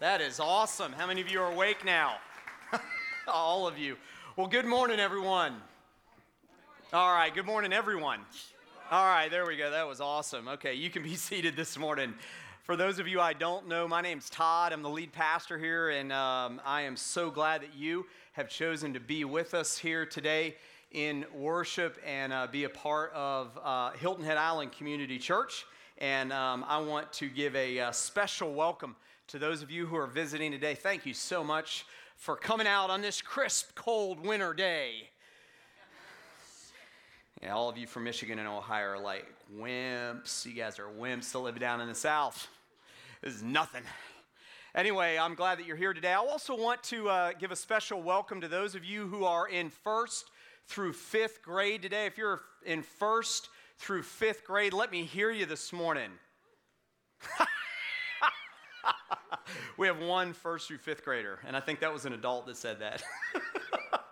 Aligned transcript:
That 0.00 0.22
is 0.22 0.40
awesome. 0.40 0.92
How 0.92 1.06
many 1.06 1.20
of 1.20 1.30
you 1.30 1.42
are 1.42 1.52
awake 1.52 1.84
now? 1.84 2.14
All 3.28 3.68
of 3.68 3.76
you. 3.76 3.98
Well, 4.34 4.46
good 4.46 4.64
morning, 4.64 4.98
everyone. 4.98 5.56
All 6.90 7.12
right, 7.12 7.34
good 7.34 7.44
morning, 7.44 7.74
everyone. 7.74 8.20
All 8.90 9.04
right, 9.04 9.30
there 9.30 9.44
we 9.44 9.58
go. 9.58 9.70
That 9.70 9.86
was 9.86 10.00
awesome. 10.00 10.48
Okay, 10.48 10.72
you 10.72 10.88
can 10.88 11.02
be 11.02 11.14
seated 11.16 11.54
this 11.54 11.76
morning. 11.76 12.14
For 12.62 12.76
those 12.76 12.98
of 12.98 13.08
you 13.08 13.20
I 13.20 13.34
don't 13.34 13.68
know, 13.68 13.86
my 13.86 14.00
name's 14.00 14.30
Todd. 14.30 14.72
I'm 14.72 14.80
the 14.80 14.88
lead 14.88 15.12
pastor 15.12 15.58
here, 15.58 15.90
and 15.90 16.14
um, 16.14 16.62
I 16.64 16.80
am 16.80 16.96
so 16.96 17.30
glad 17.30 17.60
that 17.60 17.74
you 17.76 18.06
have 18.32 18.48
chosen 18.48 18.94
to 18.94 19.00
be 19.00 19.26
with 19.26 19.52
us 19.52 19.76
here 19.76 20.06
today 20.06 20.56
in 20.92 21.26
worship 21.34 21.98
and 22.06 22.32
uh, 22.32 22.46
be 22.50 22.64
a 22.64 22.70
part 22.70 23.12
of 23.12 23.50
uh, 23.62 23.90
Hilton 23.90 24.24
Head 24.24 24.38
Island 24.38 24.72
Community 24.72 25.18
Church. 25.18 25.66
And 25.98 26.32
um, 26.32 26.64
I 26.66 26.78
want 26.78 27.12
to 27.12 27.28
give 27.28 27.54
a, 27.54 27.78
uh, 27.78 27.92
special 27.92 28.54
welcome 28.54 28.96
to 29.30 29.38
those 29.38 29.62
of 29.62 29.70
you 29.70 29.86
who 29.86 29.94
are 29.94 30.08
visiting 30.08 30.50
today, 30.50 30.74
thank 30.74 31.06
you 31.06 31.14
so 31.14 31.44
much 31.44 31.86
for 32.16 32.34
coming 32.34 32.66
out 32.66 32.90
on 32.90 33.00
this 33.00 33.22
crisp, 33.22 33.76
cold 33.76 34.26
winter 34.26 34.52
day. 34.52 35.08
Yeah, 37.40 37.54
all 37.54 37.68
of 37.68 37.78
you 37.78 37.86
from 37.86 38.02
Michigan 38.02 38.40
and 38.40 38.48
Ohio 38.48 38.88
are 38.88 38.98
like 38.98 39.32
wimps. 39.56 40.44
You 40.44 40.52
guys 40.52 40.80
are 40.80 40.88
wimps 40.88 41.30
to 41.30 41.38
live 41.38 41.60
down 41.60 41.80
in 41.80 41.86
the 41.86 41.94
South. 41.94 42.48
This 43.22 43.34
is 43.34 43.42
nothing. 43.44 43.84
Anyway, 44.74 45.16
I'm 45.16 45.36
glad 45.36 45.60
that 45.60 45.66
you're 45.66 45.76
here 45.76 45.94
today. 45.94 46.12
I 46.12 46.16
also 46.16 46.56
want 46.56 46.82
to 46.84 47.08
uh, 47.08 47.32
give 47.38 47.52
a 47.52 47.56
special 47.56 48.02
welcome 48.02 48.40
to 48.40 48.48
those 48.48 48.74
of 48.74 48.84
you 48.84 49.06
who 49.06 49.24
are 49.24 49.46
in 49.46 49.70
first 49.70 50.28
through 50.66 50.92
fifth 50.92 51.40
grade 51.40 51.82
today. 51.82 52.06
If 52.06 52.18
you're 52.18 52.40
in 52.66 52.82
first 52.82 53.48
through 53.78 54.02
fifth 54.02 54.42
grade, 54.42 54.72
let 54.72 54.90
me 54.90 55.04
hear 55.04 55.30
you 55.30 55.46
this 55.46 55.72
morning. 55.72 56.10
we 59.76 59.86
have 59.86 59.98
one 59.98 60.32
first 60.32 60.68
through 60.68 60.78
fifth 60.78 61.04
grader, 61.04 61.38
and 61.46 61.56
I 61.56 61.60
think 61.60 61.80
that 61.80 61.92
was 61.92 62.04
an 62.06 62.12
adult 62.12 62.46
that 62.46 62.56
said 62.56 62.80
that. 62.80 63.02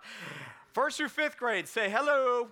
first 0.73 0.97
through 0.97 1.09
fifth 1.09 1.37
grade, 1.37 1.67
say 1.67 1.89
hello. 1.89 2.49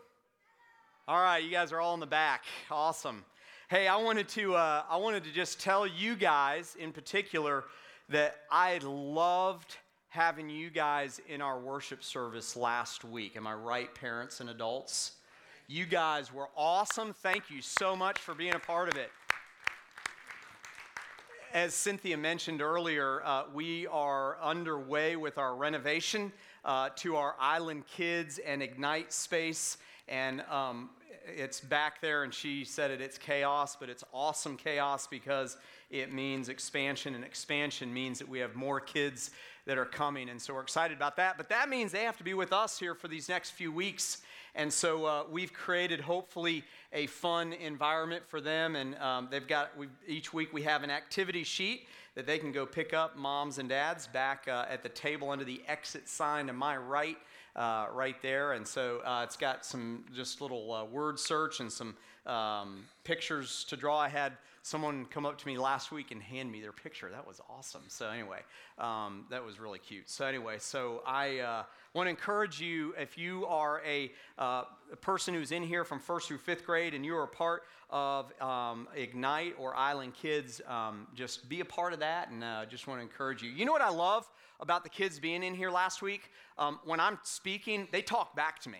All 1.07 1.21
right, 1.21 1.43
you 1.43 1.51
guys 1.51 1.71
are 1.71 1.79
all 1.79 1.93
in 1.93 1.99
the 1.99 2.05
back. 2.05 2.43
Awesome. 2.69 3.23
Hey, 3.69 3.87
I 3.87 3.97
wanted 3.97 4.27
to 4.29 4.55
uh, 4.55 4.83
I 4.89 4.97
wanted 4.97 5.23
to 5.25 5.31
just 5.31 5.59
tell 5.59 5.85
you 5.85 6.15
guys 6.15 6.75
in 6.79 6.91
particular 6.91 7.65
that 8.09 8.37
I 8.51 8.79
loved 8.83 9.75
having 10.09 10.49
you 10.49 10.69
guys 10.69 11.19
in 11.27 11.41
our 11.41 11.59
worship 11.59 12.03
service 12.03 12.55
last 12.55 13.03
week. 13.03 13.35
Am 13.35 13.45
I 13.45 13.53
right, 13.53 13.93
parents 13.93 14.39
and 14.39 14.49
adults? 14.49 15.13
You 15.67 15.85
guys 15.85 16.33
were 16.33 16.47
awesome. 16.55 17.13
Thank 17.13 17.49
you 17.49 17.61
so 17.61 17.93
much 17.93 18.19
for 18.19 18.33
being 18.33 18.55
a 18.55 18.59
part 18.59 18.87
of 18.87 18.95
it 18.95 19.11
as 21.57 21.73
Cynthia 21.73 22.15
mentioned 22.15 22.61
earlier, 22.61 23.23
uh, 23.25 23.45
we 23.51 23.87
are 23.87 24.37
underway 24.43 25.15
with 25.15 25.39
our 25.39 25.55
renovation 25.55 26.31
uh, 26.63 26.89
to 26.97 27.15
our 27.15 27.35
Island 27.39 27.85
Kids 27.87 28.37
and 28.37 28.61
Ignite 28.61 29.11
space. 29.11 29.79
And 30.07 30.41
um, 30.51 30.91
it's 31.25 31.59
back 31.59 31.99
there, 31.99 32.21
and 32.21 32.31
she 32.31 32.63
said 32.63 32.91
it, 32.91 33.01
it's 33.01 33.17
chaos, 33.17 33.75
but 33.75 33.89
it's 33.89 34.03
awesome 34.13 34.55
chaos 34.55 35.07
because 35.07 35.57
it 35.89 36.13
means 36.13 36.47
expansion, 36.47 37.15
and 37.15 37.23
expansion 37.23 37.91
means 37.91 38.19
that 38.19 38.29
we 38.29 38.37
have 38.37 38.53
more 38.53 38.79
kids 38.79 39.31
that 39.65 39.79
are 39.79 39.85
coming. 39.85 40.29
And 40.29 40.39
so 40.39 40.53
we're 40.53 40.61
excited 40.61 40.95
about 40.95 41.15
that. 41.15 41.37
But 41.37 41.49
that 41.49 41.69
means 41.69 41.91
they 41.91 42.03
have 42.03 42.17
to 42.17 42.23
be 42.23 42.35
with 42.35 42.53
us 42.53 42.77
here 42.77 42.93
for 42.93 43.07
these 43.07 43.29
next 43.29 43.51
few 43.51 43.71
weeks. 43.71 44.19
And 44.57 44.73
so 44.73 45.05
uh, 45.05 45.23
we've 45.31 45.53
created, 45.53 46.01
hopefully, 46.01 46.63
a 46.91 47.07
fun 47.07 47.53
environment 47.53 48.23
for 48.27 48.41
them. 48.41 48.75
And 48.75 48.97
um, 48.97 49.27
they've 49.31 49.47
got, 49.47 49.71
each 50.05 50.33
week 50.33 50.51
we 50.51 50.63
have 50.63 50.83
an 50.83 50.89
activity 50.89 51.43
sheet 51.43 51.87
that 52.15 52.25
they 52.25 52.39
can 52.39 52.51
go 52.51 52.65
pick 52.65 52.93
up, 52.93 53.15
moms 53.15 53.59
and 53.59 53.69
dads, 53.69 54.07
back 54.07 54.47
uh, 54.47 54.65
at 54.67 54.81
the 54.81 54.89
table 54.89 55.29
under 55.29 55.45
the 55.45 55.61
exit 55.67 56.09
sign 56.09 56.47
to 56.47 56.53
my 56.53 56.75
right. 56.75 57.17
Uh, 57.55 57.87
right 57.91 58.21
there. 58.21 58.53
And 58.53 58.67
so 58.67 58.99
uh, 59.03 59.23
it's 59.23 59.35
got 59.35 59.65
some 59.65 60.05
just 60.15 60.41
little 60.41 60.71
uh, 60.71 60.85
word 60.85 61.17
search 61.17 61.59
and 61.59 61.71
some 61.71 61.95
um, 62.27 62.83
pictures 63.03 63.65
to 63.69 63.75
draw. 63.75 63.97
I 63.97 64.09
had 64.09 64.33
someone 64.67 65.05
come 65.05 65.25
up 65.25 65.37
to 65.37 65.47
me 65.47 65.57
last 65.57 65.91
week 65.91 66.11
and 66.11 66.21
hand 66.21 66.51
me 66.51 66.59
their 66.59 66.73
picture. 66.73 67.09
That 67.09 67.25
was 67.25 67.39
awesome. 67.49 67.83
So, 67.87 68.09
anyway, 68.09 68.39
um, 68.77 69.25
that 69.29 69.43
was 69.43 69.59
really 69.59 69.79
cute. 69.79 70.09
So, 70.09 70.25
anyway, 70.25 70.57
so 70.59 71.01
I 71.07 71.39
uh, 71.39 71.63
want 71.93 72.07
to 72.07 72.09
encourage 72.09 72.59
you 72.59 72.93
if 72.99 73.17
you 73.17 73.45
are 73.45 73.81
a, 73.85 74.11
uh, 74.37 74.63
a, 74.91 74.95
person 74.97 75.33
who's 75.33 75.53
in 75.53 75.63
here 75.63 75.85
from 75.85 75.99
first 75.99 76.27
through 76.27 76.39
fifth 76.39 76.65
grade 76.65 76.93
and 76.93 77.05
you 77.05 77.15
are 77.15 77.23
a 77.23 77.27
part 77.27 77.63
of 77.89 78.33
um, 78.41 78.89
Ignite 78.93 79.55
or 79.57 79.73
Island 79.73 80.13
Kids, 80.13 80.59
um, 80.67 81.07
just 81.15 81.47
be 81.47 81.61
a 81.61 81.65
part 81.65 81.93
of 81.93 81.99
that 81.99 82.29
and 82.29 82.43
uh, 82.43 82.65
just 82.65 82.87
want 82.87 82.99
to 82.99 83.03
encourage 83.03 83.41
you. 83.41 83.49
You 83.49 83.63
know 83.63 83.71
what 83.71 83.81
I 83.81 83.89
love 83.89 84.29
about 84.59 84.83
the 84.83 84.89
kids 84.89 85.17
being 85.17 85.43
in 85.43 85.55
here 85.55 85.71
last 85.71 86.01
week? 86.01 86.29
Um, 86.57 86.79
when 86.83 86.99
I'm 86.99 87.19
speaking, 87.23 87.87
they 87.93 88.01
talk 88.01 88.35
back 88.35 88.59
to 88.63 88.69
me. 88.69 88.79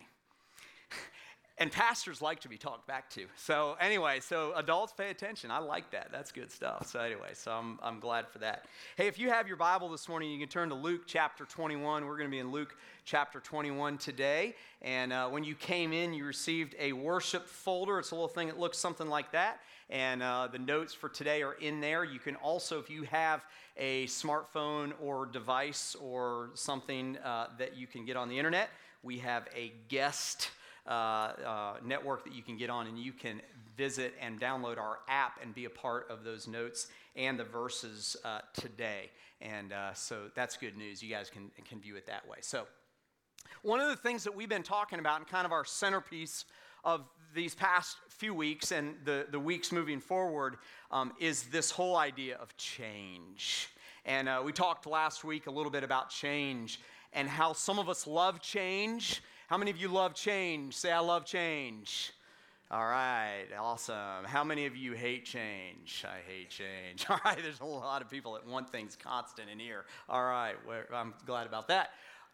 And 1.59 1.71
pastors 1.71 2.21
like 2.21 2.41
to 2.41 2.49
be 2.49 2.57
talked 2.57 2.85
back 2.85 3.09
to. 3.11 3.25
So, 3.35 3.75
anyway, 3.81 4.19
so 4.19 4.53
adults 4.55 4.93
pay 4.93 5.09
attention. 5.09 5.49
I 5.49 5.57
like 5.57 5.89
that. 5.89 6.09
That's 6.11 6.31
good 6.31 6.51
stuff. 6.51 6.85
So, 6.85 6.99
anyway, 6.99 7.29
so 7.33 7.51
I'm, 7.51 7.79
I'm 7.81 7.99
glad 7.99 8.27
for 8.27 8.37
that. 8.39 8.65
Hey, 8.95 9.07
if 9.07 9.17
you 9.17 9.29
have 9.29 9.47
your 9.47 9.57
Bible 9.57 9.89
this 9.89 10.07
morning, 10.07 10.29
you 10.29 10.37
can 10.37 10.49
turn 10.49 10.69
to 10.69 10.75
Luke 10.75 11.01
chapter 11.07 11.45
21. 11.45 12.05
We're 12.05 12.15
going 12.15 12.29
to 12.29 12.31
be 12.31 12.37
in 12.37 12.51
Luke 12.51 12.75
chapter 13.05 13.39
21 13.39 13.97
today. 13.97 14.53
And 14.83 15.11
uh, 15.11 15.29
when 15.29 15.43
you 15.43 15.55
came 15.55 15.93
in, 15.93 16.13
you 16.13 16.25
received 16.25 16.75
a 16.77 16.93
worship 16.93 17.47
folder. 17.47 17.97
It's 17.97 18.11
a 18.11 18.15
little 18.15 18.27
thing 18.27 18.49
that 18.49 18.59
looks 18.59 18.77
something 18.77 19.07
like 19.07 19.31
that. 19.31 19.59
And 19.89 20.21
uh, 20.21 20.49
the 20.51 20.59
notes 20.59 20.93
for 20.93 21.09
today 21.09 21.41
are 21.41 21.53
in 21.53 21.81
there. 21.81 22.03
You 22.03 22.19
can 22.19 22.35
also, 22.35 22.77
if 22.77 22.87
you 22.87 23.01
have 23.03 23.43
a 23.77 24.05
smartphone 24.05 24.91
or 25.01 25.25
device 25.25 25.95
or 25.99 26.51
something 26.53 27.17
uh, 27.17 27.47
that 27.57 27.75
you 27.75 27.87
can 27.87 28.05
get 28.05 28.15
on 28.15 28.29
the 28.29 28.37
internet, 28.37 28.69
we 29.01 29.17
have 29.19 29.47
a 29.55 29.73
guest 29.87 30.51
uh, 30.87 30.91
uh, 30.91 31.73
network 31.83 32.23
that 32.23 32.33
you 32.33 32.41
can 32.41 32.57
get 32.57 32.69
on, 32.69 32.87
and 32.87 32.97
you 32.97 33.11
can 33.11 33.41
visit 33.75 34.13
and 34.21 34.39
download 34.39 34.77
our 34.77 34.99
app 35.07 35.39
and 35.41 35.53
be 35.53 35.65
a 35.65 35.69
part 35.69 36.07
of 36.09 36.23
those 36.23 36.47
notes 36.47 36.87
and 37.15 37.39
the 37.39 37.43
verses 37.43 38.15
uh, 38.23 38.39
today. 38.53 39.11
And 39.41 39.73
uh, 39.73 39.93
so 39.93 40.31
that's 40.35 40.57
good 40.57 40.77
news. 40.77 41.03
You 41.03 41.09
guys 41.09 41.29
can, 41.29 41.51
can 41.67 41.79
view 41.79 41.95
it 41.95 42.07
that 42.07 42.27
way. 42.27 42.37
So, 42.41 42.65
one 43.61 43.79
of 43.79 43.89
the 43.89 43.95
things 43.95 44.23
that 44.23 44.35
we've 44.35 44.49
been 44.49 44.63
talking 44.63 44.99
about, 44.99 45.17
and 45.19 45.27
kind 45.27 45.45
of 45.45 45.51
our 45.51 45.65
centerpiece 45.65 46.45
of 46.83 47.05
these 47.33 47.55
past 47.55 47.97
few 48.09 48.33
weeks 48.33 48.71
and 48.71 48.95
the, 49.03 49.27
the 49.29 49.39
weeks 49.39 49.71
moving 49.71 49.99
forward, 49.99 50.57
um, 50.91 51.13
is 51.19 51.43
this 51.43 51.71
whole 51.71 51.97
idea 51.97 52.37
of 52.37 52.55
change. 52.57 53.69
And 54.05 54.29
uh, 54.29 54.41
we 54.43 54.53
talked 54.53 54.85
last 54.85 55.23
week 55.23 55.47
a 55.47 55.51
little 55.51 55.71
bit 55.71 55.83
about 55.83 56.09
change 56.09 56.79
and 57.13 57.27
how 57.27 57.53
some 57.53 57.79
of 57.79 57.89
us 57.89 58.07
love 58.07 58.41
change 58.41 59.21
how 59.47 59.57
many 59.57 59.71
of 59.71 59.77
you 59.77 59.87
love 59.87 60.13
change? 60.13 60.75
Say, 60.75 60.91
I 60.91 60.99
love 60.99 61.25
change. 61.25 62.11
All 62.69 62.85
right, 62.85 63.45
awesome. 63.57 64.25
How 64.25 64.43
many 64.43 64.65
of 64.65 64.75
you 64.75 64.91
hate 64.91 65.23
change? 65.23 66.03
I 66.05 66.17
hate 66.29 66.49
change. 66.49 67.05
All 67.09 67.17
right, 67.23 67.37
there's 67.41 67.61
a 67.61 67.65
lot 67.65 68.01
of 68.01 68.09
people 68.09 68.33
that 68.33 68.45
want 68.45 68.69
things 68.69 68.97
constant 69.01 69.49
in 69.49 69.57
here. 69.57 69.85
All 70.09 70.25
right, 70.25 70.55
I'm 70.93 71.13
glad 71.25 71.47
about 71.47 71.69
that. 71.69 71.91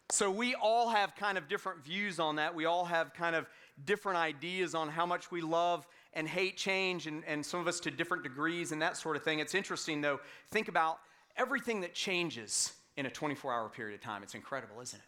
So, 0.10 0.32
we 0.32 0.56
all 0.56 0.90
have 0.90 1.16
kind 1.16 1.38
of 1.38 1.48
different 1.48 1.86
views 1.86 2.20
on 2.20 2.36
that. 2.38 2.54
We 2.54 2.66
all 2.66 2.84
have 2.84 3.14
kind 3.14 3.36
of 3.36 3.48
different 3.86 4.18
ideas 4.18 4.74
on 4.76 4.90
how 4.90 5.06
much 5.06 5.32
we 5.32 5.42
love 5.42 5.88
and 6.14 6.28
hate 6.28 6.58
change, 6.58 7.06
and, 7.06 7.24
and 7.26 7.46
some 7.46 7.60
of 7.60 7.68
us 7.68 7.80
to 7.82 7.92
different 7.92 8.24
degrees 8.24 8.72
and 8.72 8.82
that 8.82 8.98
sort 8.98 9.16
of 9.16 9.24
thing. 9.24 9.38
It's 9.38 9.56
interesting, 9.56 10.02
though. 10.02 10.20
Think 10.50 10.68
about 10.68 10.98
everything 11.38 11.82
that 11.82 11.94
changes 11.94 12.74
in 12.98 13.06
a 13.06 13.10
24 13.10 13.54
hour 13.54 13.70
period 13.70 13.94
of 13.94 14.02
time. 14.02 14.24
It's 14.24 14.36
incredible, 14.36 14.82
isn't 14.82 15.00
it? 15.00 15.06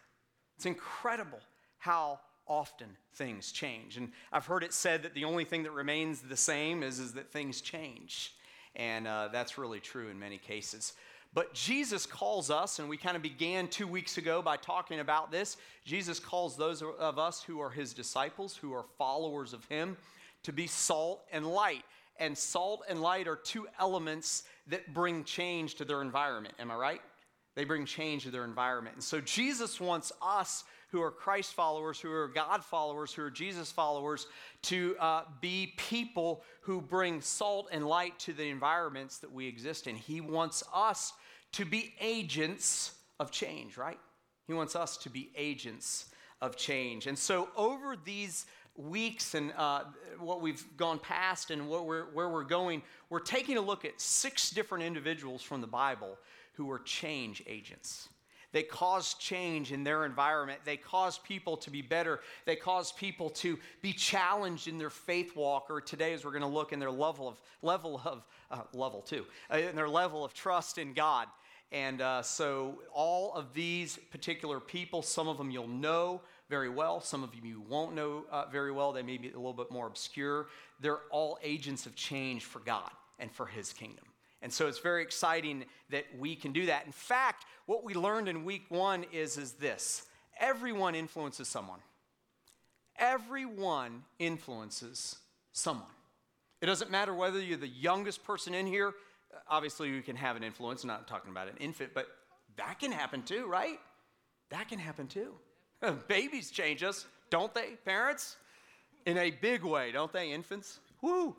It's 0.56 0.66
incredible 0.68 1.40
how 1.86 2.20
often 2.48 2.88
things 3.14 3.52
change. 3.52 3.98
And 3.98 4.12
I've 4.34 4.48
heard 4.48 4.64
it 4.64 4.74
said 4.74 5.04
that 5.04 5.14
the 5.14 5.24
only 5.24 5.46
thing 5.46 5.62
that 5.64 5.72
remains 5.72 6.22
the 6.22 6.36
same 6.36 6.82
is, 6.82 6.98
is 6.98 7.14
that 7.14 7.32
things 7.32 7.62
change. 7.62 8.34
And 8.76 9.08
uh, 9.08 9.30
that's 9.32 9.60
really 9.60 9.80
true 9.80 10.10
in 10.10 10.20
many 10.20 10.40
cases. 10.40 10.94
But 11.32 11.54
Jesus 11.54 12.08
calls 12.08 12.50
us, 12.50 12.80
and 12.80 12.90
we 12.90 12.98
kind 12.98 13.16
of 13.16 13.22
began 13.22 13.68
two 13.68 13.86
weeks 13.88 14.18
ago 14.18 14.42
by 14.42 14.58
talking 14.58 15.00
about 15.00 15.32
this. 15.32 15.58
Jesus 15.86 16.20
calls 16.20 16.58
those 16.58 16.82
of 16.82 17.20
us 17.20 17.44
who 17.44 17.60
are 17.60 17.70
his 17.70 17.94
disciples, 17.94 18.58
who 18.58 18.74
are 18.74 18.86
followers 18.98 19.54
of 19.54 19.64
him, 19.66 19.96
to 20.42 20.52
be 20.52 20.66
salt 20.66 21.24
and 21.32 21.46
light. 21.46 21.84
And 22.18 22.36
salt 22.36 22.82
and 22.90 23.00
light 23.00 23.28
are 23.28 23.36
two 23.36 23.68
elements 23.80 24.44
that 24.68 24.92
bring 24.92 25.24
change 25.24 25.76
to 25.76 25.86
their 25.86 26.02
environment. 26.02 26.56
Am 26.58 26.72
I 26.72 26.76
right? 26.76 27.02
They 27.54 27.64
bring 27.64 27.86
change 27.86 28.24
to 28.24 28.32
their 28.32 28.44
environment. 28.44 28.96
And 28.96 29.04
so 29.04 29.22
Jesus 29.22 29.80
wants 29.80 30.12
us 30.22 30.64
who 30.96 31.02
are 31.02 31.12
Christ 31.12 31.54
followers, 31.54 32.00
who 32.00 32.10
are 32.10 32.30
God 32.30 32.64
followers, 32.64 33.12
who 33.12 33.22
are 33.22 33.30
Jesus 33.30 33.70
followers, 33.70 34.28
to 34.62 34.96
uh, 34.98 35.24
be 35.42 35.74
people 35.76 36.42
who 36.62 36.80
bring 36.80 37.20
salt 37.20 37.68
and 37.74 37.86
light 37.86 38.18
to 38.20 38.32
the 38.32 38.48
environments 38.48 39.18
that 39.18 39.30
we 39.30 39.46
exist 39.46 39.88
in. 39.88 39.98
He 39.98 40.22
wants 40.22 40.64
us 40.74 41.12
to 41.52 41.66
be 41.66 41.94
agents 42.00 42.94
of 43.20 43.30
change, 43.30 43.76
right? 43.76 44.00
He 44.48 44.54
wants 44.54 44.74
us 44.74 44.96
to 45.00 45.10
be 45.10 45.32
agents 45.36 46.06
of 46.42 46.56
change. 46.56 47.08
And 47.08 47.20
so, 47.20 47.50
over 47.58 47.98
these 48.06 48.46
weeks 48.78 49.36
and 49.36 49.52
uh, 49.58 49.84
what 50.18 50.40
we've 50.40 50.64
gone 50.78 51.00
past 51.00 51.52
and 51.52 51.68
we're, 51.68 52.06
where 52.06 52.30
we're 52.30 52.46
going, 52.46 52.82
we're 53.10 53.20
taking 53.20 53.58
a 53.58 53.62
look 53.62 53.84
at 53.84 54.00
six 54.00 54.50
different 54.50 54.86
individuals 54.86 55.42
from 55.42 55.60
the 55.60 55.68
Bible 55.68 56.18
who 56.54 56.68
were 56.68 56.80
change 56.80 57.44
agents. 57.48 58.08
They 58.56 58.64
cause 58.64 59.16
change 59.16 59.74
in 59.74 59.84
their 59.84 60.06
environment. 60.06 60.62
They 60.64 60.78
cause 60.78 61.18
people 61.18 61.58
to 61.58 61.70
be 61.70 61.82
better. 61.82 62.22
They 62.46 62.56
cause 62.56 62.94
people 62.94 63.30
to 63.32 63.60
be 63.82 63.92
challenged 63.92 64.70
in 64.70 64.78
their 64.78 64.90
faith 64.90 65.36
walk. 65.36 65.70
Or 65.70 65.82
today, 65.82 66.14
as 66.14 66.24
we're 66.24 66.32
going 66.32 66.42
to 66.42 66.48
look 66.48 66.72
in 66.72 66.80
their 66.80 66.90
level 66.90 67.28
of 67.28 67.42
level 67.62 68.00
of 68.06 68.24
uh, 68.50 68.62
level 68.72 69.02
two, 69.02 69.26
uh, 69.52 69.58
in 69.58 69.76
their 69.76 69.90
level 69.90 70.24
of 70.24 70.34
trust 70.34 70.78
in 70.78 70.94
God. 70.94 71.28
And 71.74 72.00
uh, 72.00 72.22
so, 72.22 72.80
all 72.94 73.34
of 73.34 73.54
these 73.54 74.00
particular 74.10 74.62
people, 74.62 75.02
some 75.02 75.28
of 75.28 75.38
them 75.38 75.52
you'll 75.52 75.68
know 75.68 76.22
very 76.50 76.70
well, 76.70 77.02
some 77.02 77.26
of 77.26 77.32
them 77.32 77.42
you 77.44 77.62
won't 77.68 77.94
know 77.94 78.24
uh, 78.32 78.46
very 78.50 78.72
well. 78.72 78.94
They 78.94 79.04
may 79.04 79.18
be 79.18 79.32
a 79.32 79.36
little 79.36 79.52
bit 79.52 79.70
more 79.70 79.86
obscure. 79.86 80.48
They're 80.80 81.02
all 81.12 81.38
agents 81.44 81.86
of 81.86 81.96
change 81.98 82.46
for 82.46 82.60
God 82.60 82.92
and 83.20 83.30
for 83.30 83.48
His 83.48 83.74
kingdom. 83.74 84.06
And 84.46 84.54
so 84.54 84.68
it's 84.68 84.78
very 84.78 85.02
exciting 85.02 85.66
that 85.90 86.06
we 86.20 86.36
can 86.36 86.52
do 86.52 86.68
that. 86.68 86.86
In 86.86 86.92
fact, 86.92 87.46
what 87.66 87.84
we 87.84 87.96
learned 87.96 88.30
in 88.30 88.46
week 88.46 88.66
one 88.70 89.04
is, 89.12 89.40
is 89.40 89.54
this 89.54 90.04
everyone 90.40 90.94
influences 90.94 91.48
someone. 91.48 91.80
Everyone 93.00 94.04
influences 94.20 95.18
someone. 95.52 95.90
It 96.62 96.68
doesn't 96.68 96.92
matter 96.92 97.12
whether 97.12 97.42
you're 97.42 97.58
the 97.58 97.68
youngest 97.68 98.24
person 98.24 98.54
in 98.54 98.68
here. 98.68 98.94
Obviously, 99.50 99.90
you 99.90 100.04
can 100.04 100.16
have 100.16 100.36
an 100.36 100.44
influence. 100.44 100.84
I'm 100.84 100.90
not 100.90 101.08
talking 101.08 101.32
about 101.32 101.48
an 101.48 101.58
infant, 101.60 101.96
but 101.96 102.06
that 102.56 102.80
can 102.80 102.92
happen 102.92 103.24
too, 103.24 103.48
right? 103.48 103.80
That 104.52 104.70
can 104.70 104.78
happen 104.78 105.08
too. 105.08 105.34
Babies 106.08 106.52
change 106.52 106.84
us, 106.84 107.08
don't 107.32 107.52
they, 107.56 107.78
parents? 107.84 108.38
In 109.08 109.18
a 109.18 109.32
big 109.32 109.64
way, 109.64 109.92
don't 109.92 110.14
they, 110.14 110.32
infants? 110.32 110.78
Woo! 111.02 111.36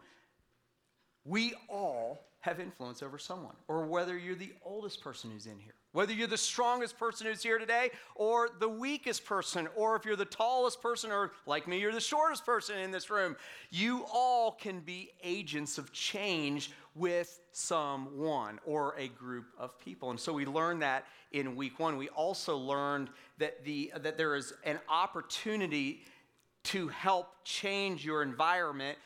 We 1.25 1.55
all 1.69 2.27
have 2.47 2.61
influence 2.61 3.03
over 3.03 3.19
someone, 3.19 3.55
or 3.67 3.85
whether 3.87 4.17
you're 4.17 4.37
the 4.37 4.53
oldest 4.65 5.03
person 5.03 5.33
who's 5.33 5.47
in 5.47 5.59
here, 5.59 5.75
whether 5.91 6.13
you're 6.13 6.29
the 6.29 6.39
strongest 6.39 6.97
person 6.97 7.27
who's 7.27 7.43
here 7.43 7.59
today, 7.59 7.91
or 8.15 8.49
the 8.61 8.69
weakest 8.69 9.25
person, 9.25 9.69
or 9.75 9.97
if 9.97 10.05
you're 10.05 10.15
the 10.15 10.25
tallest 10.25 10.81
person, 10.81 11.11
or 11.11 11.33
like 11.45 11.67
me, 11.67 11.81
you're 11.81 11.93
the 11.93 12.01
shortest 12.01 12.47
person 12.47 12.79
in 12.79 12.93
this 12.93 13.11
room, 13.11 13.35
you 13.71 14.05
all 14.13 14.53
can 14.53 14.79
be 14.79 15.11
agents 15.25 15.77
of 15.77 15.93
change 15.93 16.71
with 16.95 17.41
someone 17.51 18.61
or 18.65 18.95
a 18.97 19.09
group 19.09 19.47
of 19.59 19.77
people. 19.81 20.11
And 20.11 20.21
so 20.21 20.33
we 20.33 20.47
learned 20.47 20.83
that 20.83 21.05
in 21.33 21.57
week 21.57 21.81
one. 21.81 21.97
We 21.97 22.11
also 22.11 22.57
learned 22.57 23.11
that, 23.39 23.65
the, 23.65 23.93
that 24.01 24.17
there 24.17 24.37
is 24.37 24.53
an 24.63 24.79
opportunity 24.89 26.05
to 26.63 26.87
help 26.89 27.29
change 27.43 28.05
your 28.05 28.23
environment 28.23 28.99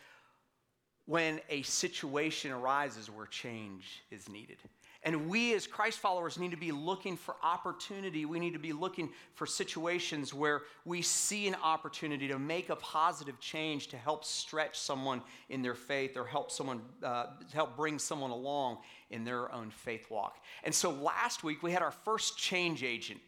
when 1.10 1.40
a 1.48 1.60
situation 1.62 2.52
arises 2.52 3.10
where 3.10 3.26
change 3.26 4.04
is 4.12 4.28
needed. 4.28 4.58
And 5.02 5.28
we, 5.28 5.54
as 5.54 5.66
Christ 5.66 5.98
followers, 5.98 6.38
need 6.38 6.52
to 6.52 6.56
be 6.56 6.70
looking 6.70 7.16
for 7.16 7.34
opportunity. 7.42 8.26
We 8.26 8.38
need 8.38 8.52
to 8.52 8.60
be 8.60 8.72
looking 8.72 9.10
for 9.34 9.44
situations 9.44 10.32
where 10.32 10.62
we 10.84 11.02
see 11.02 11.48
an 11.48 11.56
opportunity 11.64 12.28
to 12.28 12.38
make 12.38 12.68
a 12.68 12.76
positive 12.76 13.40
change 13.40 13.88
to 13.88 13.96
help 13.96 14.24
stretch 14.24 14.78
someone 14.78 15.22
in 15.48 15.62
their 15.62 15.74
faith 15.74 16.16
or 16.16 16.24
help 16.24 16.52
someone, 16.52 16.80
uh, 17.02 17.26
help 17.52 17.76
bring 17.76 17.98
someone 17.98 18.30
along 18.30 18.78
in 19.10 19.24
their 19.24 19.52
own 19.52 19.70
faith 19.70 20.08
walk. 20.12 20.36
And 20.62 20.72
so 20.72 20.90
last 20.90 21.42
week, 21.42 21.60
we 21.60 21.72
had 21.72 21.82
our 21.82 21.90
first 21.90 22.38
change 22.38 22.84
agent 22.84 23.20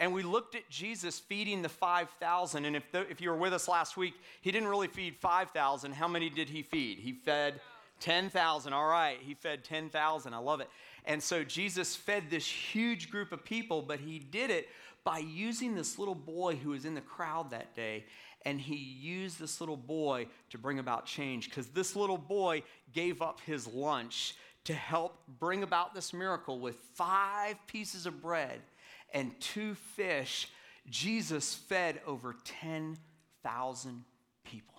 and 0.00 0.14
we 0.14 0.22
looked 0.22 0.54
at 0.54 0.68
Jesus 0.70 1.18
feeding 1.18 1.60
the 1.60 1.68
5,000. 1.68 2.64
And 2.64 2.74
if, 2.74 2.90
the, 2.90 3.08
if 3.10 3.20
you 3.20 3.28
were 3.28 3.36
with 3.36 3.52
us 3.52 3.68
last 3.68 3.98
week, 3.98 4.14
he 4.40 4.50
didn't 4.50 4.68
really 4.68 4.88
feed 4.88 5.14
5,000. 5.14 5.92
How 5.92 6.08
many 6.08 6.30
did 6.30 6.48
he 6.48 6.62
feed? 6.62 6.98
He 6.98 7.12
fed 7.12 7.60
10,000. 8.00 8.72
All 8.72 8.86
right, 8.86 9.18
he 9.20 9.34
fed 9.34 9.62
10,000. 9.62 10.32
I 10.32 10.38
love 10.38 10.60
it. 10.60 10.70
And 11.04 11.22
so 11.22 11.44
Jesus 11.44 11.94
fed 11.94 12.24
this 12.30 12.46
huge 12.46 13.10
group 13.10 13.30
of 13.30 13.44
people, 13.44 13.82
but 13.82 14.00
he 14.00 14.18
did 14.18 14.50
it 14.50 14.68
by 15.04 15.18
using 15.18 15.74
this 15.74 15.98
little 15.98 16.14
boy 16.14 16.56
who 16.56 16.70
was 16.70 16.86
in 16.86 16.94
the 16.94 17.02
crowd 17.02 17.50
that 17.50 17.74
day. 17.76 18.06
And 18.46 18.58
he 18.58 18.76
used 18.76 19.38
this 19.38 19.60
little 19.60 19.76
boy 19.76 20.28
to 20.48 20.56
bring 20.56 20.78
about 20.78 21.04
change 21.04 21.50
because 21.50 21.66
this 21.68 21.94
little 21.94 22.16
boy 22.16 22.62
gave 22.94 23.20
up 23.20 23.40
his 23.44 23.66
lunch 23.66 24.34
to 24.64 24.72
help 24.72 25.18
bring 25.38 25.62
about 25.62 25.94
this 25.94 26.14
miracle 26.14 26.58
with 26.58 26.76
five 26.94 27.56
pieces 27.66 28.06
of 28.06 28.22
bread 28.22 28.60
and 29.12 29.38
two 29.40 29.74
fish, 29.74 30.48
Jesus 30.88 31.54
fed 31.54 32.00
over 32.06 32.34
10,000 32.44 34.04
people. 34.44 34.74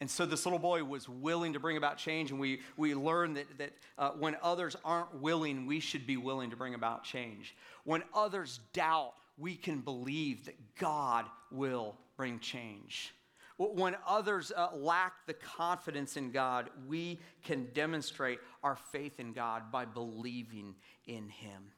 And 0.00 0.08
so 0.08 0.26
this 0.26 0.46
little 0.46 0.60
boy 0.60 0.84
was 0.84 1.08
willing 1.08 1.54
to 1.54 1.60
bring 1.60 1.76
about 1.76 1.98
change, 1.98 2.30
and 2.30 2.38
we, 2.38 2.60
we 2.76 2.94
learned 2.94 3.36
that, 3.36 3.58
that 3.58 3.72
uh, 3.98 4.10
when 4.10 4.36
others 4.42 4.76
aren't 4.84 5.20
willing, 5.20 5.66
we 5.66 5.80
should 5.80 6.06
be 6.06 6.16
willing 6.16 6.50
to 6.50 6.56
bring 6.56 6.74
about 6.74 7.02
change. 7.02 7.56
When 7.84 8.04
others 8.14 8.60
doubt, 8.72 9.14
we 9.36 9.56
can 9.56 9.80
believe 9.80 10.44
that 10.44 10.56
God 10.76 11.26
will 11.50 11.96
bring 12.16 12.38
change. 12.38 13.12
When 13.56 13.96
others 14.06 14.52
uh, 14.56 14.68
lack 14.76 15.26
the 15.26 15.34
confidence 15.34 16.16
in 16.16 16.30
God, 16.30 16.70
we 16.86 17.18
can 17.42 17.66
demonstrate 17.74 18.38
our 18.62 18.76
faith 18.76 19.18
in 19.18 19.32
God 19.32 19.72
by 19.72 19.84
believing 19.84 20.76
in 21.06 21.28
Him. 21.28 21.72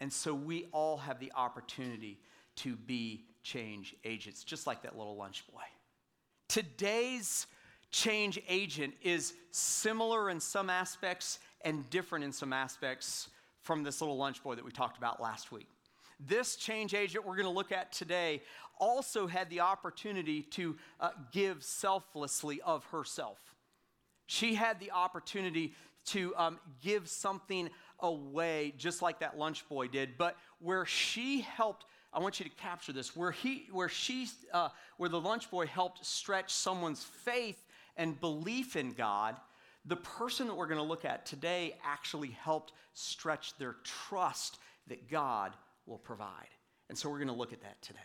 And 0.00 0.12
so 0.12 0.34
we 0.34 0.66
all 0.72 0.96
have 0.98 1.18
the 1.18 1.32
opportunity 1.34 2.18
to 2.56 2.76
be 2.76 3.24
change 3.42 3.94
agents, 4.04 4.44
just 4.44 4.66
like 4.66 4.82
that 4.82 4.96
little 4.96 5.16
lunch 5.16 5.44
boy. 5.52 5.62
Today's 6.48 7.46
change 7.90 8.40
agent 8.48 8.94
is 9.02 9.34
similar 9.50 10.30
in 10.30 10.40
some 10.40 10.70
aspects 10.70 11.38
and 11.62 11.88
different 11.90 12.24
in 12.24 12.32
some 12.32 12.52
aspects 12.52 13.30
from 13.62 13.82
this 13.82 14.00
little 14.00 14.16
lunch 14.16 14.42
boy 14.42 14.54
that 14.54 14.64
we 14.64 14.70
talked 14.70 14.98
about 14.98 15.20
last 15.20 15.50
week. 15.52 15.68
This 16.20 16.56
change 16.56 16.94
agent 16.94 17.24
we're 17.24 17.36
going 17.36 17.46
to 17.46 17.52
look 17.52 17.72
at 17.72 17.92
today 17.92 18.42
also 18.80 19.26
had 19.26 19.50
the 19.50 19.60
opportunity 19.60 20.42
to 20.42 20.76
uh, 21.00 21.10
give 21.32 21.62
selflessly 21.62 22.60
of 22.62 22.84
herself. 22.86 23.38
She 24.26 24.54
had 24.54 24.78
the 24.80 24.90
opportunity 24.90 25.74
to 26.06 26.34
um, 26.36 26.58
give 26.82 27.08
something 27.08 27.70
away, 28.00 28.74
just 28.76 29.02
like 29.02 29.20
that 29.20 29.38
lunch 29.38 29.68
boy 29.68 29.88
did. 29.88 30.16
But 30.18 30.36
where 30.60 30.86
she 30.86 31.40
helped, 31.40 31.84
I 32.12 32.20
want 32.20 32.38
you 32.40 32.44
to 32.44 32.56
capture 32.56 32.92
this, 32.92 33.16
where, 33.16 33.30
he, 33.30 33.68
where, 33.72 33.88
she, 33.88 34.28
uh, 34.52 34.68
where 34.96 35.08
the 35.08 35.20
lunch 35.20 35.50
boy 35.50 35.66
helped 35.66 36.04
stretch 36.04 36.52
someone's 36.52 37.04
faith 37.04 37.62
and 37.96 38.20
belief 38.20 38.76
in 38.76 38.92
God, 38.92 39.36
the 39.84 39.96
person 39.96 40.46
that 40.46 40.54
we're 40.54 40.66
going 40.66 40.80
to 40.80 40.86
look 40.86 41.04
at 41.04 41.26
today 41.26 41.76
actually 41.84 42.30
helped 42.30 42.72
stretch 42.92 43.56
their 43.58 43.76
trust 43.84 44.58
that 44.86 45.10
God 45.10 45.52
will 45.86 45.98
provide. 45.98 46.48
And 46.88 46.96
so 46.96 47.08
we're 47.08 47.18
going 47.18 47.28
to 47.28 47.34
look 47.34 47.52
at 47.52 47.62
that 47.62 47.80
today. 47.82 47.98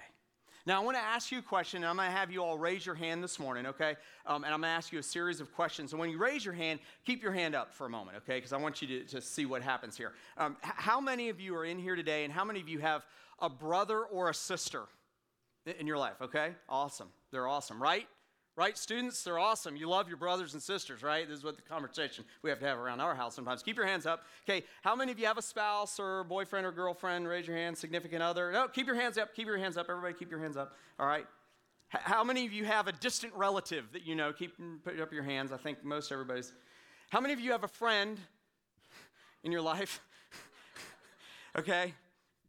Now, 0.66 0.82
I 0.82 0.86
want 0.86 0.96
to 0.96 1.04
ask 1.04 1.30
you 1.30 1.40
a 1.40 1.42
question, 1.42 1.84
and 1.84 1.90
I'm 1.90 1.98
going 1.98 2.08
to 2.08 2.16
have 2.16 2.32
you 2.32 2.42
all 2.42 2.58
raise 2.58 2.86
your 2.86 2.96
hand 2.96 3.22
this 3.22 3.38
morning, 3.38 3.66
okay? 3.66 3.98
Um, 4.26 4.46
and 4.46 4.54
I'm 4.54 4.62
going 4.62 4.72
to 4.72 4.78
ask 4.78 4.94
you 4.94 5.00
a 5.00 5.04
series 5.04 5.42
of 5.42 5.54
questions. 5.54 5.92
And 5.92 6.00
when 6.00 6.10
you 6.10 6.18
raise 6.18 6.46
your 6.46 6.54
hand, 6.54 6.80
keep 7.06 7.22
your 7.22 7.34
hand 7.34 7.54
up 7.54 7.74
for 7.74 7.86
a 7.86 7.90
moment, 7.90 8.16
okay? 8.18 8.38
Because 8.38 8.54
I 8.54 8.58
want 8.58 8.82
you 8.82 8.88
to, 8.88 9.04
to 9.16 9.22
see 9.22 9.46
what 9.46 9.62
happens 9.62 9.98
here. 9.98 10.14
Um, 10.38 10.56
h- 10.66 10.72
how 10.78 11.02
many 11.02 11.28
of 11.28 11.42
you 11.42 11.54
are 11.58 11.66
in 11.66 11.80
here 11.80 11.98
today, 11.98 12.24
and 12.24 12.32
how 12.32 12.46
many 12.46 12.62
of 12.62 12.70
you 12.70 12.80
have 12.80 13.06
a 13.40 13.50
brother 13.50 14.04
or 14.04 14.30
a 14.30 14.34
sister 14.34 14.84
in 15.66 15.86
your 15.86 15.98
life, 15.98 16.22
okay? 16.22 16.54
Awesome. 16.70 17.10
They're 17.32 17.48
awesome, 17.48 17.84
right? 17.84 18.08
Right, 18.56 18.78
students? 18.78 19.24
They're 19.24 19.40
awesome. 19.40 19.76
You 19.76 19.90
love 19.90 20.08
your 20.08 20.18
brothers 20.18 20.54
and 20.54 20.62
sisters, 20.62 21.02
right? 21.02 21.28
This 21.28 21.40
is 21.40 21.44
what 21.44 21.56
the 21.56 21.64
conversation 21.64 22.24
we 22.44 22.52
have 22.52 22.60
to 22.60 22.66
have 22.68 22.78
around 22.78 23.00
our 23.00 23.16
house 23.16 23.36
sometimes. 23.36 23.64
Keep 23.64 23.78
your 23.78 23.88
hands 23.88 24.06
up. 24.06 24.26
Okay, 24.48 24.64
how 24.84 24.96
many 24.96 25.12
of 25.12 25.18
you 25.18 25.26
have 25.26 25.40
a 25.40 25.42
spouse 25.42 26.00
or 26.00 26.24
boyfriend 26.24 26.64
or 26.64 26.72
girlfriend? 26.72 27.28
Raise 27.28 27.48
your 27.48 27.58
hand. 27.58 27.76
Significant 27.76 28.22
other? 28.22 28.52
No, 28.52 28.68
keep 28.68 28.86
your 28.86 28.96
hands 28.96 29.18
up. 29.18 29.34
Keep 29.36 29.48
your 29.48 29.58
hands 29.58 29.76
up. 29.76 29.88
Everybody, 29.90 30.14
keep 30.14 30.30
your 30.30 30.40
hands 30.40 30.56
up. 30.56 30.76
All 31.00 31.08
right. 31.08 31.26
How 31.90 32.24
many 32.24 32.46
of 32.46 32.54
you 32.54 32.64
have 32.66 32.88
a 32.88 32.92
distant 32.92 33.34
relative 33.34 33.92
that 33.92 34.06
you 34.06 34.14
know? 34.14 34.32
Keep 34.32 34.54
put 34.84 35.00
up 35.00 35.12
your 35.12 35.24
hands. 35.24 35.52
I 35.52 35.58
think 35.58 35.84
most 35.84 36.12
everybody's. 36.12 36.54
How 37.10 37.22
many 37.22 37.34
of 37.34 37.40
you 37.40 37.52
have 37.54 37.64
a 37.64 37.68
friend 37.68 38.20
in 39.44 39.52
your 39.52 39.62
life? 39.62 40.00
okay. 41.58 41.92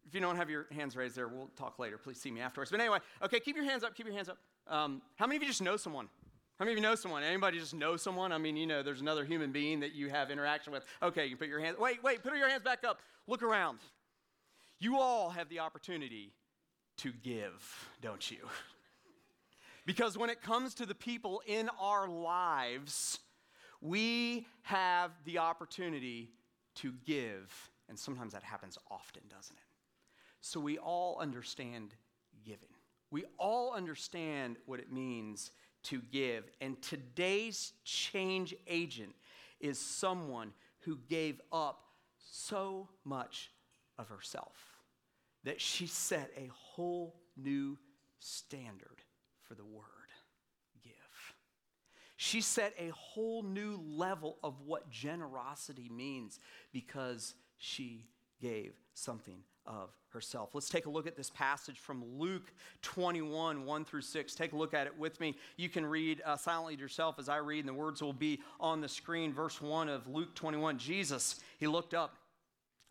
If 0.07 0.15
you 0.15 0.21
don't 0.21 0.37
have 0.37 0.51
your 0.51 0.67
hands 0.71 0.97
raised 0.97 1.17
there, 1.17 1.29
we'll 1.29 1.51
talk 1.57 1.79
later. 1.79 1.97
Please 1.97 2.21
see 2.21 2.31
me 2.31 2.43
afterwards. 2.43 2.71
But 2.71 2.81
anyway, 2.81 2.99
okay, 3.23 3.41
keep 3.41 3.57
your 3.57 3.65
hands 3.65 3.85
up. 3.85 3.95
Keep 3.95 4.07
your 4.07 4.15
hands 4.15 4.29
up. 4.29 4.37
Um, 4.67 5.03
how 5.17 5.27
many 5.27 5.37
of 5.37 5.43
you 5.43 5.49
just 5.49 5.63
know 5.63 5.77
someone? 5.77 6.09
How 6.59 6.65
many 6.65 6.73
of 6.73 6.79
you 6.79 6.83
know 6.83 6.95
someone? 6.95 7.23
Anybody 7.23 7.59
just 7.59 7.75
know 7.75 7.97
someone? 7.97 8.31
I 8.33 8.39
mean, 8.39 8.57
you 8.57 8.67
know, 8.67 8.83
there's 8.83 9.01
another 9.01 9.25
human 9.25 9.51
being 9.51 9.81
that 9.81 9.95
you 9.95 10.09
have 10.09 10.31
interaction 10.31 10.73
with. 10.73 10.85
Okay, 11.03 11.25
you 11.25 11.31
can 11.31 11.39
put 11.39 11.49
your 11.49 11.61
hands. 11.61 11.79
Wait, 11.79 12.03
wait, 12.03 12.23
put 12.23 12.37
your 12.37 12.49
hands 12.49 12.63
back 12.63 12.85
up. 12.85 13.01
Look 13.27 13.43
around. 13.43 13.81
You 14.79 14.99
all 14.99 15.31
have 15.31 15.49
the 15.49 15.61
opportunity 15.61 16.33
to 16.99 17.13
give, 17.23 17.89
don't 18.01 18.31
you? 18.31 18.39
because 19.87 20.17
when 20.17 20.31
it 20.31 20.43
comes 20.43 20.75
to 20.75 20.87
the 20.87 20.95
people 20.95 21.43
in 21.47 21.69
our 21.81 22.09
lives, 22.09 23.19
we 23.81 24.47
have 24.63 25.11
the 25.25 25.39
opportunity 25.39 26.31
to 26.77 26.93
give. 27.05 27.71
And 27.89 27.99
sometimes 27.99 28.33
that 28.33 28.45
happens 28.45 28.79
often, 28.91 29.23
doesn't 29.29 29.57
it? 29.57 29.63
So 30.41 30.61
we 30.61 30.79
all 30.79 31.19
understand 31.21 31.95
giving. 32.45 32.74
We 33.15 33.27
all 33.39 33.75
understand 33.75 34.57
what 34.67 34.81
it 34.81 34.91
means 34.91 35.53
to 35.85 36.03
give. 36.11 36.51
And 36.61 36.83
today's 36.83 37.73
change 37.85 38.57
agent 38.67 39.15
is 39.61 39.79
someone 39.79 40.53
who 40.81 40.99
gave 41.09 41.41
up 41.53 41.85
so 42.19 42.89
much 43.05 43.53
of 43.99 44.09
herself, 44.09 44.57
that 45.45 45.61
she 45.61 45.87
set 46.11 46.33
a 46.37 46.51
whole 46.53 47.15
new 47.37 47.79
standard 48.19 49.05
for 49.45 49.55
the 49.55 49.65
word 49.65 49.85
give. 50.83 50.93
She 52.17 52.41
set 52.41 52.75
a 52.81 52.89
whole 52.89 53.45
new 53.45 53.81
level 53.87 54.39
of 54.43 54.61
what 54.67 54.91
generosity 54.91 55.89
means 55.89 56.41
because 56.73 57.37
she 57.59 58.09
gave 58.41 58.73
something 58.93 59.45
of 59.67 59.91
herself. 60.13 60.51
Let's 60.55 60.69
take 60.69 60.87
a 60.87 60.91
look 60.91 61.07
at 61.07 61.17
this 61.17 61.31
passage 61.31 61.79
from 61.79 62.05
Luke 62.19 62.53
21, 62.83 63.65
1 63.65 63.85
through 63.85 64.03
6. 64.03 64.35
Take 64.35 64.53
a 64.53 64.57
look 64.57 64.75
at 64.75 64.87
it 64.87 64.99
with 64.99 65.21
me. 65.21 65.37
You 65.57 65.69
can 65.69 65.85
read 65.85 66.23
uh, 66.25 66.37
silently 66.37 66.77
to 66.77 66.83
yourself 66.83 67.19
as 67.19 67.29
I 67.29 67.39
read, 67.39 67.61
and 67.61 67.69
the 67.69 67.75
words 67.75 68.03
will 68.03 68.13
be 68.13 68.41
on 68.61 68.81
the 68.81 68.89
screen. 68.89 69.33
Verse 69.33 69.61
1 69.61 69.89
of 69.89 70.07
Luke 70.09 70.35
21 70.35 70.79
Jesus, 70.79 71.41
he 71.59 71.67
looked 71.67 71.95
up 71.95 72.17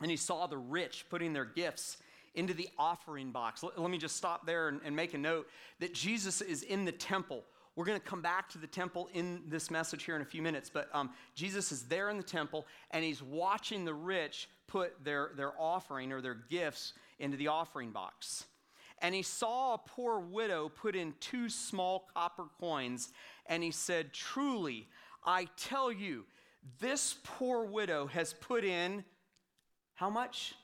and 0.02 0.12
he 0.12 0.18
saw 0.18 0.48
the 0.48 0.58
rich 0.58 1.06
putting 1.10 1.34
their 1.34 1.46
gifts 1.46 1.98
into 2.36 2.54
the 2.54 2.70
offering 2.78 3.32
box. 3.32 3.64
Let, 3.64 3.80
let 3.80 3.92
me 3.92 3.98
just 3.98 4.16
stop 4.16 4.46
there 4.46 4.68
and, 4.68 4.82
and 4.84 4.96
make 4.96 5.14
a 5.14 5.18
note 5.18 5.48
that 5.80 5.94
Jesus 5.94 6.42
is 6.42 6.64
in 6.64 6.86
the 6.86 6.92
temple. 6.92 7.44
We're 7.76 7.86
going 7.86 8.00
to 8.00 8.06
come 8.06 8.22
back 8.22 8.50
to 8.50 8.60
the 8.60 8.68
temple 8.68 9.10
in 9.14 9.42
this 9.48 9.72
message 9.72 10.04
here 10.04 10.16
in 10.16 10.22
a 10.22 10.26
few 10.26 10.42
minutes, 10.44 10.70
but 10.72 10.90
um, 10.94 11.10
Jesus 11.34 11.72
is 11.72 11.84
there 11.84 12.10
in 12.10 12.18
the 12.18 12.24
temple 12.24 12.68
and 12.92 13.04
he's 13.04 13.24
watching 13.24 13.84
the 13.84 13.94
rich 13.94 14.48
put 14.74 15.06
their, 15.06 15.32
their 15.38 15.54
offering 15.58 16.12
or 16.12 16.20
their 16.20 16.38
gifts 16.50 16.94
into 17.20 17.38
the 17.38 17.48
offering 17.48 17.92
box. 17.92 18.46
And 19.02 19.14
he 19.16 19.22
saw 19.22 19.76
a 19.76 19.78
poor 19.78 20.20
widow 20.20 20.70
put 20.70 20.96
in 20.96 21.14
two 21.20 21.48
small 21.48 22.08
copper 22.14 22.46
coins, 22.60 23.10
and 23.46 23.62
he 23.64 23.72
said, 23.72 24.14
Truly, 24.14 24.88
I 25.26 25.48
tell 25.58 25.92
you, 25.92 26.26
this 26.80 27.16
poor 27.24 27.64
widow 27.64 28.08
has 28.08 28.34
put 28.34 28.66
in 28.66 29.06
how 29.94 30.10
much? 30.10 30.56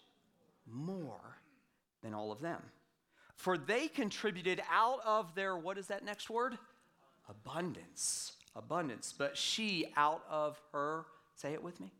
More 0.66 1.38
than 2.01 2.13
all 2.13 2.32
of 2.32 2.42
them. 2.42 2.62
For 3.36 3.58
they 3.58 3.88
contributed 3.88 4.62
out 4.72 5.00
of 5.06 5.34
their, 5.36 5.56
what 5.58 5.78
is 5.78 5.88
that 5.88 6.04
next 6.04 6.30
word? 6.30 6.58
Abundance. 7.30 8.34
Abundance. 8.56 9.13
But 9.18 9.38
she, 9.38 9.88
out 9.96 10.24
of 10.30 10.60
her, 10.74 11.06
say 11.36 11.54
it 11.54 11.63
with 11.63 11.80
me, 11.80 11.92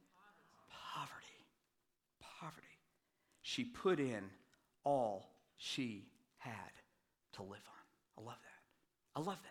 poverty. 0.94 1.46
Poverty. 2.40 2.68
She 3.50 3.64
put 3.64 4.00
in 4.00 4.30
all 4.84 5.32
she 5.58 6.06
had 6.38 6.54
to 7.34 7.42
live 7.42 7.54
on. 7.68 8.24
I 8.24 8.28
love 8.28 8.38
that. 8.44 9.20
I 9.20 9.24
love 9.24 9.40
that. 9.42 9.50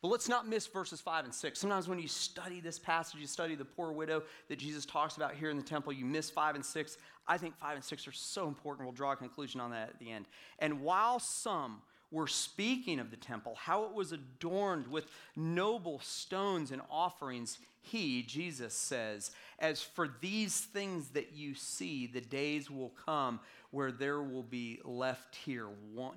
But 0.00 0.08
let's 0.08 0.28
not 0.28 0.46
miss 0.46 0.68
verses 0.68 1.00
5 1.00 1.24
and 1.24 1.34
6. 1.34 1.58
Sometimes 1.58 1.88
when 1.88 1.98
you 1.98 2.06
study 2.06 2.60
this 2.60 2.78
passage, 2.78 3.20
you 3.20 3.26
study 3.26 3.56
the 3.56 3.64
poor 3.64 3.90
widow 3.90 4.22
that 4.48 4.60
Jesus 4.60 4.86
talks 4.86 5.16
about 5.16 5.34
here 5.34 5.50
in 5.50 5.56
the 5.56 5.64
temple, 5.64 5.92
you 5.92 6.04
miss 6.04 6.30
5 6.30 6.54
and 6.54 6.64
6. 6.64 6.96
I 7.26 7.38
think 7.38 7.56
5 7.56 7.74
and 7.74 7.84
6 7.84 8.06
are 8.06 8.12
so 8.12 8.46
important. 8.46 8.86
We'll 8.86 8.94
draw 8.94 9.12
a 9.12 9.16
conclusion 9.16 9.60
on 9.60 9.72
that 9.72 9.88
at 9.88 9.98
the 9.98 10.12
end. 10.12 10.26
And 10.60 10.82
while 10.82 11.18
some 11.18 11.82
were 12.12 12.28
speaking 12.28 13.00
of 13.00 13.10
the 13.10 13.16
temple, 13.16 13.56
how 13.58 13.82
it 13.82 13.92
was 13.92 14.12
adorned 14.12 14.86
with 14.86 15.06
noble 15.34 15.98
stones 15.98 16.70
and 16.70 16.82
offerings, 16.88 17.58
he, 17.80 18.22
Jesus, 18.22 18.74
says, 18.74 19.30
As 19.58 19.82
for 19.82 20.08
these 20.20 20.60
things 20.60 21.08
that 21.10 21.32
you 21.32 21.54
see, 21.54 22.06
the 22.06 22.20
days 22.20 22.70
will 22.70 22.92
come 23.06 23.40
where 23.70 23.92
there 23.92 24.22
will 24.22 24.42
be 24.42 24.80
left 24.84 25.36
here, 25.36 25.68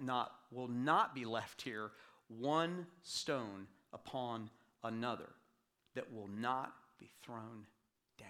not, 0.01 0.32
will 0.51 0.67
not 0.67 1.15
be 1.15 1.25
left 1.25 1.62
here 1.62 1.91
one 2.27 2.86
stone 3.03 3.67
upon 3.91 4.50
another 4.84 5.29
that 5.96 6.12
will 6.12 6.27
not 6.27 6.74
be 7.00 7.12
thrown 7.24 7.65
down. 8.17 8.27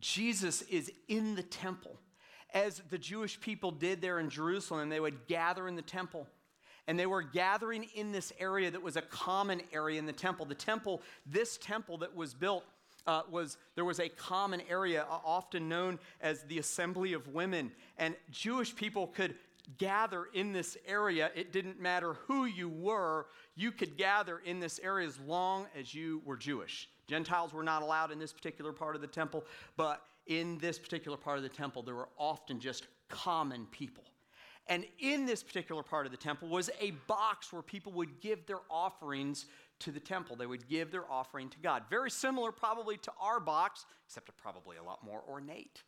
Jesus 0.00 0.62
is 0.62 0.92
in 1.08 1.34
the 1.34 1.42
temple, 1.42 1.98
as 2.52 2.82
the 2.90 2.98
Jewish 2.98 3.40
people 3.40 3.70
did 3.70 4.00
there 4.00 4.20
in 4.20 4.30
Jerusalem, 4.30 4.88
they 4.88 5.00
would 5.00 5.26
gather 5.26 5.66
in 5.66 5.76
the 5.76 5.82
temple. 5.82 6.26
And 6.86 6.98
they 6.98 7.06
were 7.06 7.22
gathering 7.22 7.86
in 7.94 8.12
this 8.12 8.32
area 8.38 8.70
that 8.70 8.82
was 8.82 8.96
a 8.96 9.02
common 9.02 9.62
area 9.72 9.98
in 9.98 10.06
the 10.06 10.12
temple. 10.12 10.44
The 10.44 10.54
temple, 10.54 11.02
this 11.26 11.56
temple 11.56 11.98
that 11.98 12.14
was 12.14 12.34
built, 12.34 12.64
uh, 13.06 13.22
was 13.30 13.58
there 13.74 13.84
was 13.84 14.00
a 14.00 14.08
common 14.08 14.62
area, 14.68 15.06
uh, 15.10 15.18
often 15.24 15.68
known 15.68 15.98
as 16.20 16.42
the 16.44 16.58
assembly 16.58 17.12
of 17.12 17.28
women, 17.28 17.70
and 17.98 18.14
Jewish 18.30 18.74
people 18.74 19.08
could 19.08 19.34
gather 19.78 20.26
in 20.34 20.52
this 20.52 20.76
area. 20.86 21.30
It 21.34 21.52
didn't 21.52 21.80
matter 21.80 22.14
who 22.26 22.44
you 22.44 22.68
were, 22.68 23.26
you 23.56 23.72
could 23.72 23.96
gather 23.96 24.38
in 24.38 24.60
this 24.60 24.80
area 24.82 25.06
as 25.06 25.18
long 25.20 25.66
as 25.78 25.94
you 25.94 26.22
were 26.24 26.36
Jewish. 26.36 26.88
Gentiles 27.06 27.52
were 27.52 27.62
not 27.62 27.82
allowed 27.82 28.10
in 28.10 28.18
this 28.18 28.32
particular 28.32 28.72
part 28.72 28.94
of 28.94 29.00
the 29.00 29.06
temple, 29.06 29.44
but 29.76 30.02
in 30.26 30.58
this 30.58 30.78
particular 30.78 31.16
part 31.16 31.36
of 31.36 31.42
the 31.42 31.48
temple, 31.48 31.82
there 31.82 31.94
were 31.94 32.08
often 32.18 32.58
just 32.58 32.86
common 33.08 33.66
people. 33.70 34.04
And 34.66 34.86
in 34.98 35.26
this 35.26 35.42
particular 35.42 35.82
part 35.82 36.06
of 36.06 36.12
the 36.12 36.18
temple 36.18 36.48
was 36.48 36.70
a 36.80 36.92
box 37.06 37.52
where 37.52 37.62
people 37.62 37.92
would 37.92 38.20
give 38.20 38.46
their 38.46 38.60
offerings 38.70 39.46
to 39.80 39.90
the 39.90 40.00
temple. 40.00 40.36
They 40.36 40.46
would 40.46 40.68
give 40.68 40.90
their 40.90 41.10
offering 41.10 41.50
to 41.50 41.58
God. 41.58 41.82
Very 41.90 42.10
similar, 42.10 42.50
probably, 42.52 42.96
to 42.98 43.12
our 43.20 43.40
box, 43.40 43.84
except 44.06 44.34
probably 44.36 44.76
a 44.76 44.82
lot 44.82 45.04
more 45.04 45.22
ornate. 45.28 45.82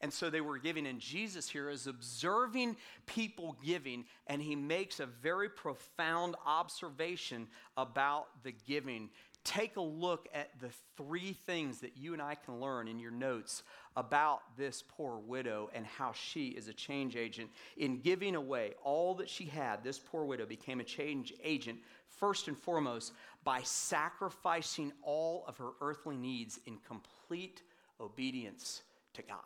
And 0.00 0.12
so 0.12 0.28
they 0.28 0.42
were 0.42 0.58
giving, 0.58 0.86
and 0.86 1.00
Jesus 1.00 1.48
here 1.48 1.70
is 1.70 1.86
observing 1.86 2.76
people 3.06 3.56
giving, 3.64 4.04
and 4.26 4.42
he 4.42 4.54
makes 4.54 5.00
a 5.00 5.06
very 5.06 5.48
profound 5.48 6.36
observation 6.44 7.48
about 7.78 8.26
the 8.42 8.52
giving. 8.66 9.08
Take 9.46 9.76
a 9.76 9.80
look 9.80 10.26
at 10.34 10.50
the 10.60 10.70
three 10.96 11.32
things 11.32 11.78
that 11.78 11.96
you 11.96 12.14
and 12.14 12.20
I 12.20 12.34
can 12.34 12.58
learn 12.58 12.88
in 12.88 12.98
your 12.98 13.12
notes 13.12 13.62
about 13.94 14.40
this 14.56 14.82
poor 14.82 15.18
widow 15.18 15.70
and 15.72 15.86
how 15.86 16.10
she 16.12 16.48
is 16.48 16.66
a 16.66 16.72
change 16.72 17.14
agent. 17.14 17.50
In 17.76 18.00
giving 18.00 18.34
away 18.34 18.74
all 18.82 19.14
that 19.14 19.30
she 19.30 19.44
had, 19.44 19.84
this 19.84 20.00
poor 20.00 20.24
widow 20.24 20.46
became 20.46 20.80
a 20.80 20.84
change 20.84 21.32
agent, 21.44 21.78
first 22.08 22.48
and 22.48 22.58
foremost, 22.58 23.12
by 23.44 23.62
sacrificing 23.62 24.92
all 25.00 25.44
of 25.46 25.56
her 25.58 25.70
earthly 25.80 26.16
needs 26.16 26.58
in 26.66 26.78
complete 26.78 27.62
obedience 28.00 28.82
to 29.14 29.22
God. 29.22 29.38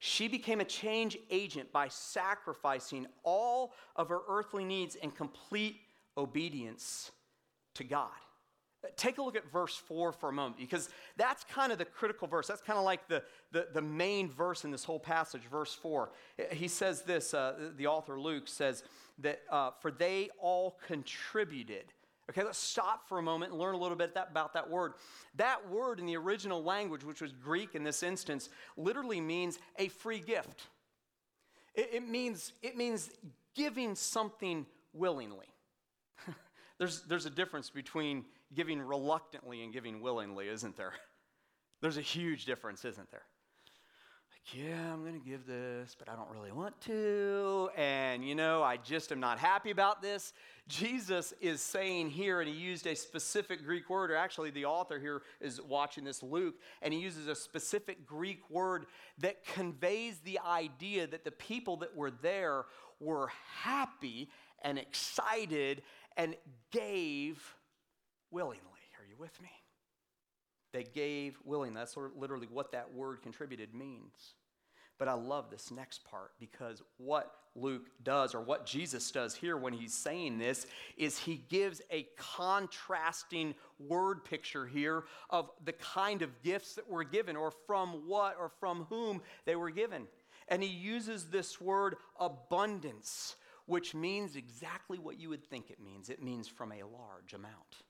She 0.00 0.26
became 0.26 0.60
a 0.60 0.64
change 0.64 1.16
agent 1.30 1.70
by 1.70 1.86
sacrificing 1.86 3.06
all 3.22 3.72
of 3.94 4.08
her 4.08 4.20
earthly 4.28 4.64
needs 4.64 4.96
in 4.96 5.12
complete 5.12 5.76
obedience 6.16 7.12
to 7.74 7.84
God. 7.84 8.10
Take 8.96 9.18
a 9.18 9.22
look 9.22 9.36
at 9.36 9.50
verse 9.50 9.74
4 9.74 10.12
for 10.12 10.28
a 10.28 10.32
moment 10.32 10.56
because 10.56 10.88
that's 11.16 11.44
kind 11.44 11.72
of 11.72 11.78
the 11.78 11.84
critical 11.84 12.28
verse. 12.28 12.46
That's 12.46 12.62
kind 12.62 12.78
of 12.78 12.84
like 12.84 13.08
the, 13.08 13.24
the, 13.50 13.68
the 13.74 13.82
main 13.82 14.30
verse 14.30 14.64
in 14.64 14.70
this 14.70 14.84
whole 14.84 15.00
passage, 15.00 15.42
verse 15.50 15.74
4. 15.74 16.10
He 16.52 16.68
says 16.68 17.02
this, 17.02 17.34
uh, 17.34 17.70
the 17.76 17.88
author 17.88 18.20
Luke 18.20 18.46
says 18.46 18.84
that, 19.18 19.40
uh, 19.50 19.72
for 19.80 19.90
they 19.90 20.30
all 20.38 20.78
contributed 20.86 21.92
Okay, 22.30 22.44
let's 22.44 22.58
stop 22.58 23.08
for 23.08 23.18
a 23.18 23.22
moment 23.22 23.52
and 23.52 23.60
learn 23.60 23.74
a 23.74 23.78
little 23.78 23.96
bit 23.96 24.14
that, 24.14 24.28
about 24.30 24.52
that 24.52 24.68
word. 24.68 24.92
That 25.36 25.70
word 25.70 25.98
in 25.98 26.04
the 26.04 26.16
original 26.16 26.62
language, 26.62 27.02
which 27.02 27.22
was 27.22 27.32
Greek 27.32 27.74
in 27.74 27.84
this 27.84 28.02
instance, 28.02 28.50
literally 28.76 29.20
means 29.20 29.58
a 29.78 29.88
free 29.88 30.20
gift. 30.20 30.66
It, 31.74 31.90
it 31.94 32.08
means, 32.08 32.52
it 32.62 32.76
means 32.76 33.10
giving 33.54 33.94
something 33.94 34.66
willingly. 34.92 35.46
there's, 36.78 37.00
there's 37.04 37.24
a 37.24 37.30
difference 37.30 37.70
between 37.70 38.26
giving 38.54 38.80
reluctantly 38.80 39.62
and 39.62 39.72
giving 39.72 40.00
willingly, 40.00 40.48
isn't 40.48 40.76
there? 40.76 40.92
There's 41.80 41.96
a 41.96 42.02
huge 42.02 42.44
difference, 42.44 42.84
isn't 42.84 43.10
there? 43.10 43.22
Like, 44.32 44.60
yeah, 44.60 44.92
I'm 44.92 45.02
going 45.02 45.20
to 45.20 45.26
give 45.26 45.46
this, 45.46 45.94
but 45.98 46.08
I 46.08 46.16
don't 46.16 46.30
really 46.30 46.52
want 46.52 46.80
to. 46.82 47.70
And, 47.76 48.26
you 48.26 48.34
know, 48.34 48.62
I 48.62 48.76
just 48.76 49.12
am 49.12 49.20
not 49.20 49.38
happy 49.38 49.70
about 49.70 50.02
this. 50.02 50.32
Jesus 50.66 51.32
is 51.40 51.60
saying 51.60 52.10
here, 52.10 52.40
and 52.40 52.48
he 52.48 52.54
used 52.54 52.86
a 52.86 52.94
specific 52.96 53.64
Greek 53.64 53.88
word, 53.88 54.10
or 54.10 54.16
actually, 54.16 54.50
the 54.50 54.64
author 54.64 54.98
here 54.98 55.22
is 55.40 55.62
watching 55.62 56.04
this, 56.04 56.22
Luke, 56.22 56.56
and 56.82 56.92
he 56.92 57.00
uses 57.00 57.28
a 57.28 57.34
specific 57.34 58.06
Greek 58.06 58.48
word 58.50 58.86
that 59.18 59.44
conveys 59.44 60.18
the 60.20 60.40
idea 60.46 61.06
that 61.06 61.24
the 61.24 61.30
people 61.30 61.76
that 61.78 61.96
were 61.96 62.10
there 62.10 62.64
were 63.00 63.30
happy 63.62 64.28
and 64.62 64.78
excited 64.78 65.82
and 66.16 66.34
gave 66.72 67.54
willingly. 68.30 68.62
Are 68.98 69.06
you 69.08 69.16
with 69.18 69.40
me? 69.40 69.50
They 70.72 70.84
gave 70.84 71.38
willingly. 71.44 71.78
That's 71.78 71.96
literally 71.96 72.48
what 72.50 72.72
that 72.72 72.92
word 72.92 73.22
contributed 73.22 73.74
means. 73.74 74.34
But 74.98 75.08
I 75.08 75.14
love 75.14 75.50
this 75.50 75.70
next 75.70 76.04
part 76.04 76.32
because 76.40 76.82
what 76.96 77.32
Luke 77.54 77.88
does, 78.02 78.34
or 78.34 78.40
what 78.40 78.66
Jesus 78.66 79.10
does 79.10 79.34
here 79.34 79.56
when 79.56 79.72
he's 79.72 79.94
saying 79.94 80.38
this, 80.38 80.66
is 80.96 81.18
he 81.18 81.44
gives 81.48 81.80
a 81.90 82.06
contrasting 82.16 83.54
word 83.78 84.24
picture 84.24 84.66
here 84.66 85.04
of 85.30 85.50
the 85.64 85.72
kind 85.72 86.22
of 86.22 86.42
gifts 86.42 86.74
that 86.74 86.88
were 86.88 87.04
given, 87.04 87.36
or 87.36 87.52
from 87.66 88.08
what 88.08 88.36
or 88.38 88.50
from 88.60 88.86
whom 88.88 89.22
they 89.44 89.56
were 89.56 89.70
given. 89.70 90.06
And 90.48 90.62
he 90.62 90.68
uses 90.68 91.26
this 91.26 91.60
word 91.60 91.96
abundance, 92.18 93.36
which 93.66 93.94
means 93.94 94.34
exactly 94.34 94.98
what 94.98 95.18
you 95.18 95.28
would 95.28 95.44
think 95.44 95.70
it 95.70 95.80
means 95.80 96.10
it 96.10 96.22
means 96.22 96.48
from 96.48 96.72
a 96.72 96.82
large 96.82 97.34
amount. 97.34 97.82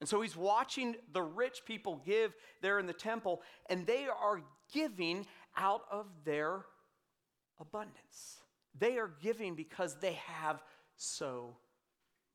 And 0.00 0.08
so 0.08 0.20
he's 0.22 0.36
watching 0.36 0.96
the 1.12 1.22
rich 1.22 1.62
people 1.66 2.02
give 2.04 2.34
there 2.62 2.78
in 2.78 2.86
the 2.86 2.92
temple, 2.92 3.42
and 3.68 3.86
they 3.86 4.06
are 4.06 4.42
giving 4.72 5.26
out 5.56 5.82
of 5.90 6.06
their 6.24 6.64
abundance. 7.60 8.38
They 8.78 8.98
are 8.98 9.12
giving 9.20 9.54
because 9.54 9.96
they 10.00 10.14
have 10.26 10.62
so 10.96 11.56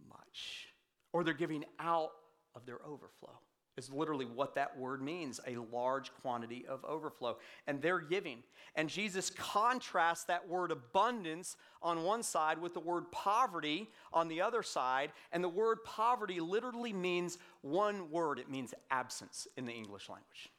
much, 0.07 0.67
or 1.11 1.23
they're 1.23 1.33
giving 1.33 1.65
out 1.79 2.11
of 2.55 2.65
their 2.65 2.85
overflow 2.85 3.39
is 3.77 3.91
literally 3.91 4.25
what 4.25 4.55
that 4.55 4.77
word 4.77 5.01
means 5.01 5.39
a 5.45 5.57
large 5.71 6.13
quantity 6.21 6.65
of 6.67 6.83
overflow. 6.85 7.37
And 7.67 7.81
they're 7.81 7.99
giving. 7.99 8.43
And 8.75 8.89
Jesus 8.89 9.29
contrasts 9.29 10.23
that 10.25 10.47
word 10.47 10.71
abundance 10.71 11.57
on 11.81 12.03
one 12.03 12.23
side 12.23 12.57
with 12.59 12.73
the 12.73 12.79
word 12.79 13.11
poverty 13.11 13.89
on 14.13 14.27
the 14.27 14.41
other 14.41 14.63
side. 14.63 15.11
And 15.31 15.43
the 15.43 15.49
word 15.49 15.83
poverty 15.83 16.39
literally 16.39 16.93
means 16.93 17.37
one 17.61 18.09
word 18.09 18.39
it 18.39 18.49
means 18.49 18.73
absence 18.91 19.47
in 19.57 19.65
the 19.65 19.73
English 19.73 20.09
language. 20.09 20.49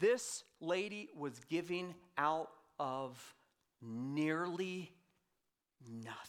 This 0.00 0.44
lady 0.60 1.08
was 1.16 1.40
giving 1.48 1.94
out 2.16 2.50
of 2.78 3.34
nearly 3.80 4.92
nothing. 5.88 6.24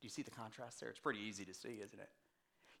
Do 0.00 0.06
you 0.06 0.10
see 0.10 0.22
the 0.22 0.30
contrast 0.30 0.80
there? 0.80 0.90
It's 0.90 1.00
pretty 1.00 1.20
easy 1.20 1.44
to 1.46 1.54
see, 1.54 1.80
isn't 1.82 1.98
it? 1.98 2.08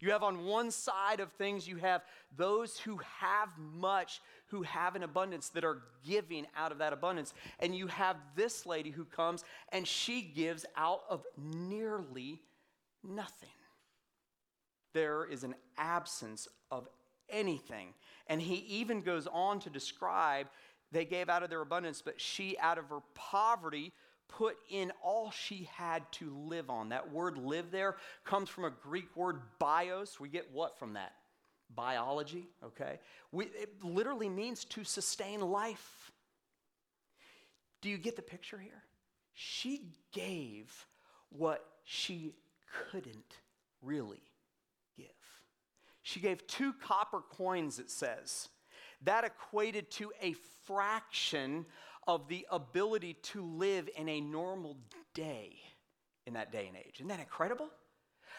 You 0.00 0.12
have 0.12 0.22
on 0.22 0.44
one 0.44 0.70
side 0.70 1.20
of 1.20 1.32
things, 1.32 1.66
you 1.66 1.76
have 1.76 2.02
those 2.36 2.78
who 2.78 3.00
have 3.20 3.48
much, 3.58 4.20
who 4.48 4.62
have 4.62 4.94
an 4.94 5.02
abundance, 5.02 5.48
that 5.50 5.64
are 5.64 5.82
giving 6.06 6.46
out 6.56 6.70
of 6.70 6.78
that 6.78 6.92
abundance. 6.92 7.32
And 7.60 7.74
you 7.74 7.86
have 7.86 8.16
this 8.34 8.66
lady 8.66 8.90
who 8.90 9.04
comes 9.04 9.44
and 9.70 9.88
she 9.88 10.20
gives 10.20 10.66
out 10.76 11.00
of 11.08 11.24
nearly 11.36 12.40
nothing. 13.02 13.48
There 14.92 15.24
is 15.24 15.44
an 15.44 15.54
absence 15.78 16.46
of 16.70 16.88
anything. 17.30 17.94
And 18.26 18.40
he 18.40 18.56
even 18.68 19.00
goes 19.00 19.26
on 19.26 19.60
to 19.60 19.70
describe 19.70 20.48
they 20.92 21.04
gave 21.04 21.28
out 21.28 21.42
of 21.42 21.50
their 21.50 21.62
abundance, 21.62 22.00
but 22.02 22.20
she, 22.20 22.56
out 22.58 22.78
of 22.78 22.88
her 22.90 23.00
poverty, 23.14 23.92
put 24.28 24.56
in 24.70 24.92
all 25.02 25.30
she 25.30 25.68
had 25.74 26.10
to 26.12 26.30
live 26.48 26.70
on. 26.70 26.90
That 26.90 27.12
word 27.12 27.38
live 27.38 27.70
there 27.70 27.96
comes 28.24 28.48
from 28.48 28.64
a 28.64 28.70
Greek 28.70 29.14
word 29.16 29.40
bios. 29.58 30.18
We 30.20 30.28
get 30.28 30.52
what 30.52 30.78
from 30.78 30.94
that? 30.94 31.12
Biology, 31.74 32.48
okay? 32.64 33.00
We, 33.32 33.46
it 33.46 33.82
literally 33.82 34.28
means 34.28 34.64
to 34.66 34.84
sustain 34.84 35.40
life. 35.40 36.12
Do 37.80 37.88
you 37.88 37.98
get 37.98 38.16
the 38.16 38.22
picture 38.22 38.58
here? 38.58 38.82
She 39.34 39.88
gave 40.12 40.86
what 41.30 41.64
she 41.84 42.34
couldn't 42.90 43.36
really 43.82 44.22
give. 44.96 45.06
She 46.02 46.20
gave 46.20 46.46
two 46.46 46.72
copper 46.72 47.20
coins, 47.20 47.78
it 47.78 47.90
says. 47.90 48.48
That 49.02 49.24
equated 49.24 49.90
to 49.92 50.12
a 50.22 50.34
fraction 50.66 51.66
of 52.06 52.28
the 52.28 52.46
ability 52.50 53.14
to 53.14 53.42
live 53.42 53.88
in 53.96 54.08
a 54.08 54.20
normal 54.20 54.76
day 55.14 55.56
in 56.26 56.34
that 56.34 56.52
day 56.52 56.66
and 56.66 56.76
age. 56.76 56.96
Isn't 56.96 57.08
that 57.08 57.20
incredible? 57.20 57.68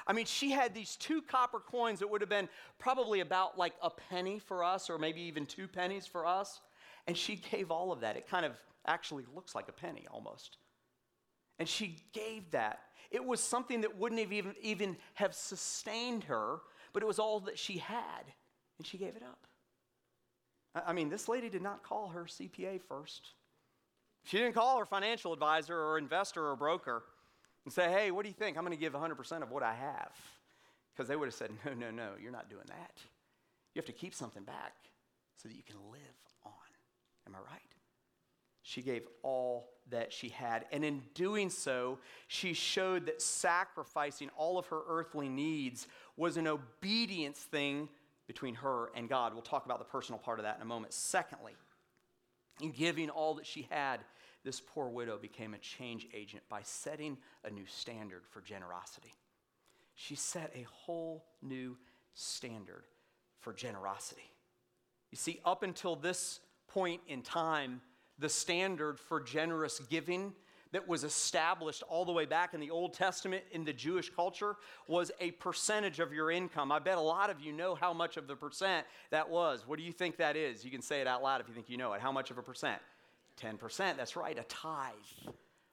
I 0.06 0.14
mean, 0.14 0.26
she 0.26 0.52
had 0.52 0.74
these 0.74 0.96
two 0.96 1.22
copper 1.22 1.60
coins 1.60 2.00
that 2.00 2.10
would 2.10 2.22
have 2.22 2.30
been 2.30 2.48
probably 2.80 3.20
about 3.20 3.58
like 3.58 3.74
a 3.82 3.90
penny 3.90 4.40
for 4.40 4.64
us, 4.64 4.90
or 4.90 4.98
maybe 4.98 5.22
even 5.22 5.46
two 5.46 5.68
pennies 5.68 6.06
for 6.06 6.26
us. 6.26 6.62
And 7.08 7.18
she 7.18 7.36
gave 7.36 7.72
all 7.72 7.92
of 7.92 8.02
that. 8.02 8.16
It 8.16 8.28
kind 8.28 8.46
of 8.46 8.54
actually 8.86 9.26
looks 9.34 9.56
like 9.56 9.68
a 9.68 9.74
penny 9.74 10.08
almost. 10.12 10.58
And 11.60 11.68
she 11.68 12.04
gave 12.14 12.52
that. 12.52 12.80
It 13.12 13.24
was 13.24 13.42
something 13.42 13.82
that 13.82 13.98
wouldn't 13.98 14.22
have 14.22 14.32
even, 14.32 14.54
even 14.62 14.98
have 15.16 15.34
sustained 15.34 16.26
her, 16.26 16.60
but 16.94 17.04
it 17.04 17.06
was 17.06 17.20
all 17.20 17.40
that 17.42 17.58
she 17.58 17.78
had. 17.78 18.24
And 18.78 18.86
she 18.86 18.98
gave 18.98 19.16
it 19.16 19.24
up. 19.24 19.48
I 20.86 20.94
mean, 20.94 21.10
this 21.10 21.28
lady 21.28 21.50
did 21.50 21.62
not 21.62 21.84
call 21.84 22.10
her 22.10 22.26
CPA 22.26 22.82
first. 22.88 23.30
She 24.28 24.38
didn't 24.38 24.56
call 24.56 24.78
her 24.78 24.86
financial 24.86 25.32
advisor 25.32 25.80
or 25.80 25.98
investor 25.98 26.46
or 26.46 26.58
broker 26.58 27.04
and 27.64 27.74
say, 27.74 27.90
hey, 27.90 28.12
what 28.12 28.24
do 28.24 28.30
you 28.30 28.36
think? 28.36 28.58
I'm 28.58 28.64
going 28.66 28.78
to 28.78 28.80
give 28.80 28.92
100% 28.92 29.42
of 29.42 29.52
what 29.52 29.64
I 29.64 29.74
have. 29.74 30.12
Because 30.94 31.08
they 31.08 31.16
would 31.16 31.28
have 31.28 31.34
said, 31.34 31.52
no, 31.66 31.74
no, 31.74 31.92
no, 31.92 32.10
you're 32.22 32.32
not 32.32 32.50
doing 32.50 32.66
that. 32.68 32.92
You 33.74 33.80
have 33.80 33.86
to 33.86 33.94
keep 33.94 34.14
something 34.14 34.44
back 34.44 34.74
so 35.42 35.48
that 35.48 35.56
you 35.56 35.64
can 35.64 35.78
live 35.92 36.02
on. 36.46 36.52
Am 37.26 37.36
I 37.36 37.38
right? 37.38 37.62
She 38.64 38.82
gave 38.82 39.04
all 39.24 39.70
that 39.92 40.12
she 40.12 40.28
had. 40.28 40.66
And 40.74 40.84
in 40.84 41.04
doing 41.14 41.50
so, 41.50 42.00
she 42.28 42.52
showed 42.52 43.06
that 43.06 43.22
sacrificing 43.22 44.30
all 44.36 44.60
of 44.60 44.66
her 44.68 44.82
earthly 44.90 45.30
needs 45.30 45.88
was 46.18 46.36
an 46.36 46.48
obedience 46.48 47.40
thing 47.40 47.88
between 48.28 48.56
her 48.56 48.90
and 48.94 49.08
God. 49.08 49.32
We'll 49.32 49.42
talk 49.42 49.64
about 49.66 49.80
the 49.80 49.86
personal 49.86 50.20
part 50.20 50.40
of 50.40 50.44
that 50.44 50.58
in 50.58 50.64
a 50.64 50.66
moment. 50.66 50.92
Secondly, 50.92 51.56
in 52.62 52.72
giving 52.72 53.10
all 53.10 53.36
that 53.36 53.46
she 53.46 53.68
had, 53.70 54.02
this 54.48 54.62
poor 54.62 54.88
widow 54.88 55.18
became 55.18 55.54
a 55.54 55.58
change 55.58 56.08
agent 56.14 56.42
by 56.48 56.62
setting 56.64 57.18
a 57.44 57.50
new 57.50 57.66
standard 57.68 58.22
for 58.30 58.40
generosity. 58.40 59.14
She 59.94 60.16
set 60.16 60.54
a 60.56 60.66
whole 60.72 61.26
new 61.42 61.76
standard 62.14 62.86
for 63.42 63.52
generosity. 63.52 64.32
You 65.12 65.18
see, 65.18 65.42
up 65.44 65.64
until 65.64 65.98
this 65.98 66.40
point 66.70 67.02
in 67.10 67.24
time, 67.24 67.82
the 68.20 68.30
standard 68.30 68.98
for 68.98 69.20
generous 69.20 69.82
giving 69.90 70.32
that 70.72 70.88
was 70.88 71.04
established 71.04 71.84
all 71.90 72.06
the 72.06 72.14
way 72.14 72.26
back 72.26 72.54
in 72.54 72.62
the 72.62 72.72
Old 72.72 72.94
Testament 72.94 73.44
in 73.52 73.66
the 73.66 73.74
Jewish 73.74 74.10
culture 74.10 74.56
was 74.88 75.12
a 75.20 75.32
percentage 75.32 76.00
of 76.00 76.14
your 76.14 76.32
income. 76.32 76.72
I 76.72 76.80
bet 76.80 76.98
a 76.98 77.02
lot 77.02 77.30
of 77.30 77.42
you 77.42 77.52
know 77.52 77.76
how 77.76 77.92
much 77.92 78.16
of 78.16 78.28
the 78.28 78.36
percent 78.38 78.88
that 79.12 79.30
was. 79.30 79.68
What 79.68 79.78
do 79.78 79.84
you 79.84 79.92
think 79.92 80.16
that 80.18 80.38
is? 80.38 80.64
You 80.64 80.72
can 80.72 80.82
say 80.82 81.02
it 81.02 81.08
out 81.08 81.22
loud 81.22 81.42
if 81.42 81.50
you 81.50 81.54
think 81.54 81.70
you 81.70 81.78
know 81.78 81.92
it. 81.92 82.00
How 82.00 82.14
much 82.14 82.32
of 82.32 82.38
a 82.38 82.42
percent? 82.42 82.82
10%. 83.42 83.98
That's 83.98 84.16
right, 84.16 84.38
a 84.38 84.44
tithe. 84.44 84.94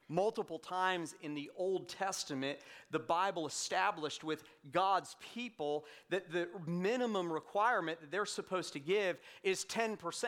Multiple 0.07 0.59
times 0.59 1.15
in 1.21 1.33
the 1.33 1.49
Old 1.57 1.89
Testament, 1.89 2.59
the 2.91 2.99
Bible 2.99 3.47
established 3.47 4.23
with 4.23 4.43
God's 4.71 5.15
people 5.33 5.85
that 6.09 6.31
the 6.31 6.47
minimum 6.67 7.33
requirement 7.33 7.99
that 8.01 8.11
they're 8.11 8.25
supposed 8.25 8.73
to 8.73 8.79
give 8.79 9.17
is 9.41 9.65
10%. 9.65 10.25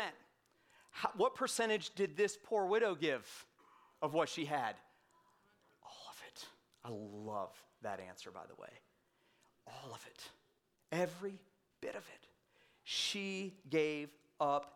How, 0.90 1.12
what 1.16 1.36
percentage 1.36 1.94
did 1.94 2.18
this 2.18 2.40
poor 2.44 2.66
widow 2.66 2.96
give 2.96 3.46
of 4.02 4.16
what 4.16 4.30
she 4.30 4.46
had? 4.46 4.76
All 5.84 6.10
of 6.10 6.22
it. 6.28 6.46
I 6.84 6.90
love 6.90 7.52
that 7.84 8.00
answer, 8.00 8.32
by 8.32 8.48
the 8.48 8.60
way. 8.60 8.70
All 9.68 9.94
of 9.94 10.04
it. 10.08 10.24
Every 10.92 11.38
bit 11.82 11.96
of 11.96 11.98
it. 11.98 12.28
She 12.84 13.54
gave 13.70 14.10
up 14.40 14.74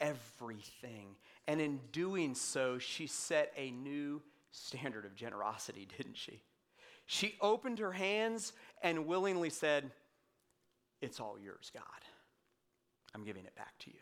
everything. 0.00 1.14
And 1.46 1.60
in 1.60 1.80
doing 1.92 2.34
so, 2.34 2.78
she 2.78 3.06
set 3.06 3.52
a 3.56 3.70
new 3.70 4.22
standard 4.50 5.04
of 5.04 5.14
generosity, 5.14 5.86
didn't 5.96 6.16
she? 6.16 6.42
She 7.06 7.36
opened 7.40 7.78
her 7.80 7.92
hands 7.92 8.52
and 8.82 9.06
willingly 9.06 9.50
said, 9.50 9.90
It's 11.00 11.18
all 11.18 11.38
yours, 11.38 11.70
God. 11.74 11.82
I'm 13.14 13.24
giving 13.24 13.44
it 13.44 13.56
back 13.56 13.76
to 13.80 13.90
you. 13.90 14.00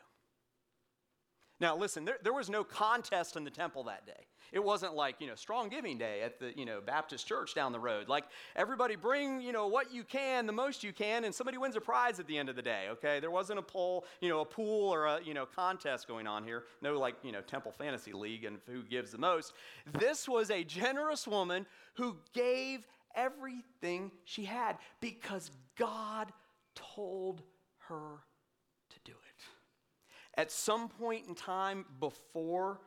Now, 1.60 1.76
listen, 1.76 2.04
there, 2.04 2.18
there 2.22 2.32
was 2.32 2.48
no 2.48 2.62
contest 2.62 3.36
in 3.36 3.44
the 3.44 3.50
temple 3.50 3.84
that 3.84 4.06
day. 4.06 4.26
It 4.52 4.64
wasn't 4.64 4.94
like, 4.94 5.16
you 5.18 5.26
know, 5.26 5.34
strong 5.34 5.68
giving 5.68 5.98
day 5.98 6.22
at 6.22 6.38
the, 6.38 6.56
you 6.56 6.64
know, 6.64 6.80
Baptist 6.80 7.26
church 7.26 7.54
down 7.54 7.72
the 7.72 7.80
road. 7.80 8.08
Like, 8.08 8.24
everybody 8.56 8.96
bring, 8.96 9.40
you 9.42 9.52
know, 9.52 9.66
what 9.66 9.92
you 9.92 10.04
can, 10.04 10.46
the 10.46 10.52
most 10.52 10.82
you 10.82 10.92
can, 10.92 11.24
and 11.24 11.34
somebody 11.34 11.58
wins 11.58 11.76
a 11.76 11.80
prize 11.80 12.18
at 12.18 12.26
the 12.26 12.38
end 12.38 12.48
of 12.48 12.56
the 12.56 12.62
day, 12.62 12.86
okay? 12.90 13.20
There 13.20 13.30
wasn't 13.30 13.58
a 13.58 13.62
poll, 13.62 14.06
you 14.20 14.28
know, 14.28 14.40
a 14.40 14.46
pool 14.46 14.88
or 14.88 15.06
a, 15.06 15.20
you 15.22 15.34
know, 15.34 15.44
contest 15.44 16.08
going 16.08 16.26
on 16.26 16.44
here. 16.44 16.64
No, 16.80 16.98
like, 16.98 17.16
you 17.22 17.32
know, 17.32 17.42
Temple 17.42 17.72
Fantasy 17.72 18.12
League 18.12 18.44
and 18.44 18.58
who 18.66 18.82
gives 18.82 19.10
the 19.10 19.18
most. 19.18 19.52
This 19.98 20.28
was 20.28 20.50
a 20.50 20.64
generous 20.64 21.26
woman 21.26 21.66
who 21.94 22.16
gave 22.32 22.86
everything 23.14 24.12
she 24.24 24.44
had 24.44 24.78
because 25.00 25.50
God 25.76 26.32
told 26.74 27.42
her. 27.88 28.20
At 30.38 30.52
some 30.52 30.88
point 30.88 31.26
in 31.26 31.34
time 31.34 31.84
before 31.98 32.80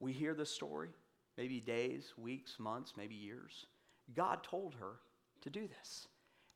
we 0.00 0.12
hear 0.12 0.32
the 0.32 0.46
story, 0.46 0.88
maybe 1.36 1.60
days, 1.60 2.14
weeks, 2.16 2.58
months, 2.58 2.94
maybe 2.96 3.14
years. 3.14 3.66
God 4.16 4.42
told 4.42 4.74
her 4.80 4.96
to 5.42 5.50
do 5.50 5.68
this. 5.68 6.08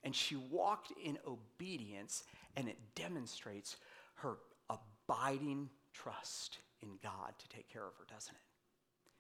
And 0.05 0.15
she 0.15 0.37
walked 0.37 0.93
in 1.05 1.19
obedience, 1.27 2.25
and 2.57 2.67
it 2.67 2.79
demonstrates 2.95 3.77
her 4.17 4.39
abiding 4.71 5.69
trust 5.93 6.59
in 6.81 6.91
God 7.03 7.35
to 7.39 7.49
take 7.49 7.69
care 7.69 7.87
of 7.87 7.95
her, 7.99 8.05
doesn't 8.11 8.35
it? 8.35 8.41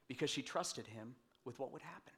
Because 0.07 0.31
she 0.31 0.41
trusted 0.41 0.87
Him 0.87 1.15
with 1.45 1.59
what 1.59 1.73
would 1.73 1.83
happen. 1.83 2.13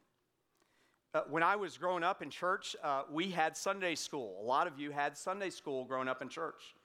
Uh, 1.13 1.21
when 1.29 1.43
I 1.43 1.57
was 1.57 1.77
growing 1.77 2.03
up 2.03 2.21
in 2.21 2.29
church, 2.29 2.77
uh, 2.81 3.03
we 3.11 3.31
had 3.31 3.57
Sunday 3.57 3.95
school. 3.95 4.39
A 4.41 4.45
lot 4.45 4.67
of 4.67 4.79
you 4.79 4.91
had 4.91 5.17
Sunday 5.17 5.49
school 5.49 5.83
growing 5.83 6.07
up 6.07 6.21
in 6.21 6.29
church. 6.29 6.75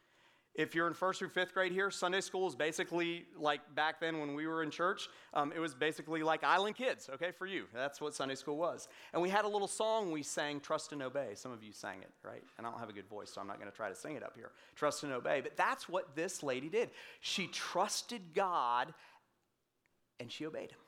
If 0.57 0.75
you're 0.75 0.87
in 0.87 0.95
first 0.95 1.19
through 1.19 1.29
fifth 1.29 1.53
grade 1.53 1.71
here, 1.71 1.91
Sunday 1.91 2.23
school 2.23 2.49
is 2.49 2.57
basically 2.57 3.27
like 3.39 3.61
back 3.75 4.01
then 4.01 4.21
when 4.21 4.35
we 4.35 4.47
were 4.47 4.63
in 4.63 4.71
church, 4.71 5.09
um, 5.35 5.53
it 5.55 5.59
was 5.59 5.75
basically 5.75 6.23
like 6.23 6.43
Island 6.43 6.77
Kids, 6.77 7.11
okay, 7.13 7.31
for 7.31 7.47
you. 7.47 7.65
That's 7.75 8.01
what 8.01 8.15
Sunday 8.15 8.37
school 8.37 8.57
was. 8.57 8.89
And 9.13 9.21
we 9.21 9.29
had 9.29 9.45
a 9.45 9.49
little 9.49 9.69
song 9.69 10.11
we 10.11 10.23
sang, 10.23 10.61
Trust 10.61 10.93
and 10.93 11.03
Obey. 11.03 11.35
Some 11.35 11.53
of 11.53 11.63
you 11.63 11.73
sang 11.73 12.01
it, 12.01 12.11
right? 12.25 12.43
And 12.57 12.67
I 12.67 12.71
don't 12.71 12.81
have 12.81 12.89
a 12.89 12.95
good 12.95 13.07
voice, 13.07 13.31
so 13.31 13.41
I'm 13.41 13.47
not 13.47 13.59
going 13.59 13.71
to 13.71 13.77
try 13.77 13.91
to 13.91 13.95
sing 13.95 14.17
it 14.17 14.23
up 14.23 14.33
here. 14.35 14.51
Trust 14.75 15.05
and 15.05 15.13
Obey. 15.13 15.43
But 15.43 15.59
that's 15.59 15.91
what 15.91 16.17
this 16.17 16.43
lady 16.43 16.71
did. 16.71 16.89
She 17.21 17.49
trusted 17.49 18.23
God 18.35 18.95
and 20.19 20.33
she 20.33 20.47
obeyed 20.47 20.71
him. 20.71 20.79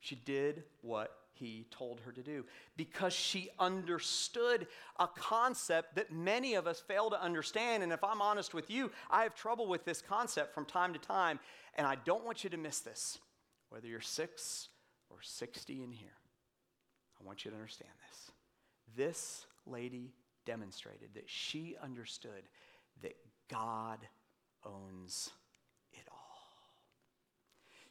She 0.00 0.14
did 0.14 0.64
what 0.80 1.14
he 1.42 1.66
told 1.70 2.00
her 2.00 2.12
to 2.12 2.22
do 2.22 2.44
because 2.76 3.12
she 3.12 3.50
understood 3.58 4.68
a 4.98 5.08
concept 5.08 5.96
that 5.96 6.12
many 6.12 6.54
of 6.54 6.66
us 6.66 6.80
fail 6.80 7.10
to 7.10 7.20
understand. 7.20 7.82
And 7.82 7.92
if 7.92 8.04
I'm 8.04 8.22
honest 8.22 8.54
with 8.54 8.70
you, 8.70 8.92
I 9.10 9.24
have 9.24 9.34
trouble 9.34 9.66
with 9.66 9.84
this 9.84 10.00
concept 10.00 10.54
from 10.54 10.64
time 10.64 10.92
to 10.92 10.98
time, 11.00 11.40
and 11.74 11.86
I 11.86 11.96
don't 12.04 12.24
want 12.24 12.44
you 12.44 12.50
to 12.50 12.56
miss 12.56 12.80
this. 12.80 13.18
Whether 13.70 13.88
you're 13.88 14.00
six 14.00 14.68
or 15.10 15.16
60 15.20 15.82
in 15.82 15.90
here, 15.90 16.08
I 17.20 17.26
want 17.26 17.44
you 17.44 17.50
to 17.50 17.56
understand 17.56 17.90
this. 18.08 18.30
This 18.96 19.46
lady 19.66 20.12
demonstrated 20.46 21.10
that 21.14 21.28
she 21.28 21.76
understood 21.82 22.48
that 23.02 23.16
God 23.50 23.98
owns 24.64 25.30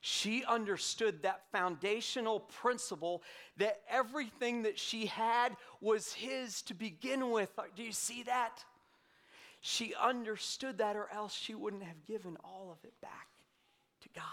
she 0.02 0.44
understood 0.46 1.22
that 1.22 1.44
foundational 1.52 2.40
principle 2.40 3.22
that 3.58 3.82
everything 3.88 4.64
that 4.64 4.78
she 4.80 5.06
had 5.06 5.56
was 5.80 6.12
his 6.12 6.64
to 6.64 6.74
begin 6.74 7.30
with. 7.30 7.52
Do 7.76 7.84
you 7.84 7.92
see 7.92 8.24
that? 8.24 8.66
She 9.62 9.94
understood 9.94 10.80
that, 10.80 10.96
or 10.96 11.08
else 11.14 11.36
she 11.36 11.54
wouldn't 11.54 11.84
have 11.84 12.04
given 12.08 12.36
all 12.44 12.72
of 12.72 12.84
it 12.84 13.00
back 13.00 13.28
to 14.02 14.10
God. 14.16 14.26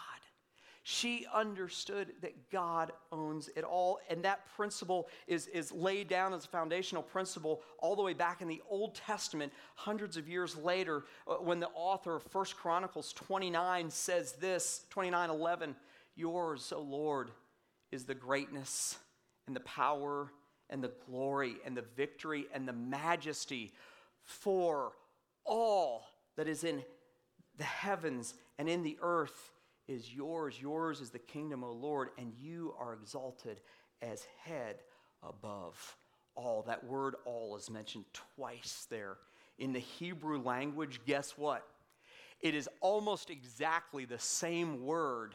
She 0.90 1.27
understood 1.35 2.14
that 2.22 2.51
God 2.51 2.92
owns 3.12 3.51
it 3.55 3.62
all. 3.62 3.98
And 4.09 4.24
that 4.24 4.46
principle 4.57 5.09
is, 5.27 5.46
is 5.48 5.70
laid 5.70 6.09
down 6.09 6.33
as 6.33 6.46
a 6.46 6.48
foundational 6.48 7.03
principle 7.03 7.61
all 7.79 7.94
the 7.94 8.01
way 8.01 8.14
back 8.14 8.40
in 8.40 8.48
the 8.48 8.62
Old 8.70 8.94
Testament, 8.94 9.53
hundreds 9.74 10.16
of 10.16 10.31
years 10.31 10.57
later, 10.57 11.05
uh, 11.27 11.35
when 11.35 11.61
the 11.61 11.68
author 11.74 12.16
of 12.16 12.35
1 12.35 12.46
Chronicles 12.57 13.12
29 13.12 13.90
says 13.90 14.33
this 14.40 14.87
29 14.88 15.29
11, 15.29 15.77
Yours, 16.16 16.72
O 16.74 16.81
Lord, 16.81 17.33
is 17.92 18.05
the 18.05 18.14
greatness 18.14 18.96
and 19.46 19.55
the 19.55 19.61
power 19.61 20.33
and 20.70 20.83
the 20.83 20.92
glory 21.07 21.57
and 21.66 21.77
the 21.77 21.85
victory 21.98 22.46
and 22.55 22.66
the 22.66 22.72
majesty 22.72 23.74
for 24.22 24.92
all 25.44 26.07
that 26.38 26.48
is 26.48 26.64
in 26.64 26.83
the 27.59 27.64
heavens 27.64 28.33
and 28.59 28.70
in 28.70 28.83
the 28.83 28.96
earth 29.03 29.51
is 29.88 30.14
yours. 30.14 30.61
Yours 30.61 31.01
is 31.01 31.11
the 31.11 31.18
kingdom, 31.18 31.64
O 31.64 31.72
Lord, 31.72 32.11
and 32.18 32.33
you 32.38 32.74
are 32.79 32.92
exalted 32.92 33.61
as 34.03 34.27
head 34.44 34.77
above 35.22 35.96
all. 36.37 36.62
That 36.62 36.85
word 36.85 37.16
all 37.24 37.57
is 37.57 37.70
mentioned 37.70 38.05
twice 38.37 38.87
there. 38.90 39.16
In 39.59 39.72
the 39.72 39.81
Hebrew 39.81 40.40
language, 40.40 41.01
guess 41.05 41.37
what? 41.37 41.66
It 42.40 42.55
is 42.55 42.68
almost 42.81 43.31
exactly 43.31 44.05
the 44.05 44.18
same 44.18 44.85
word 44.85 45.35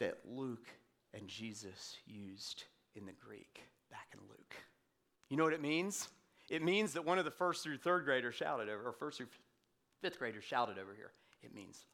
that 0.00 0.18
Luke 0.28 0.66
and 1.14 1.28
Jesus 1.28 1.96
used 2.06 2.64
in 2.96 3.06
the 3.06 3.12
Greek 3.12 3.62
back 3.90 4.08
in 4.14 4.20
Luke. 4.28 4.56
You 5.28 5.36
know 5.36 5.44
what 5.44 5.52
it 5.52 5.62
means? 5.62 6.08
It 6.48 6.62
means 6.62 6.94
that 6.94 7.04
one 7.04 7.18
of 7.18 7.24
the 7.24 7.30
first 7.30 7.62
through 7.62 7.78
third 7.78 8.04
graders 8.04 8.34
shouted 8.34 8.68
over, 8.68 8.88
or 8.88 8.92
first 8.92 9.18
through 9.18 9.28
fifth 10.02 10.18
graders 10.18 10.42
shouted 10.42 10.78
over 10.78 10.94
here. 10.96 11.12
It 11.42 11.54
means. 11.54 11.86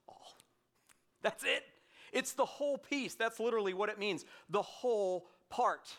That's 1.26 1.42
it. 1.42 1.64
It's 2.12 2.34
the 2.34 2.44
whole 2.44 2.78
piece. 2.78 3.16
That's 3.16 3.40
literally 3.40 3.74
what 3.74 3.88
it 3.88 3.98
means. 3.98 4.24
The 4.48 4.62
whole 4.62 5.26
part. 5.50 5.92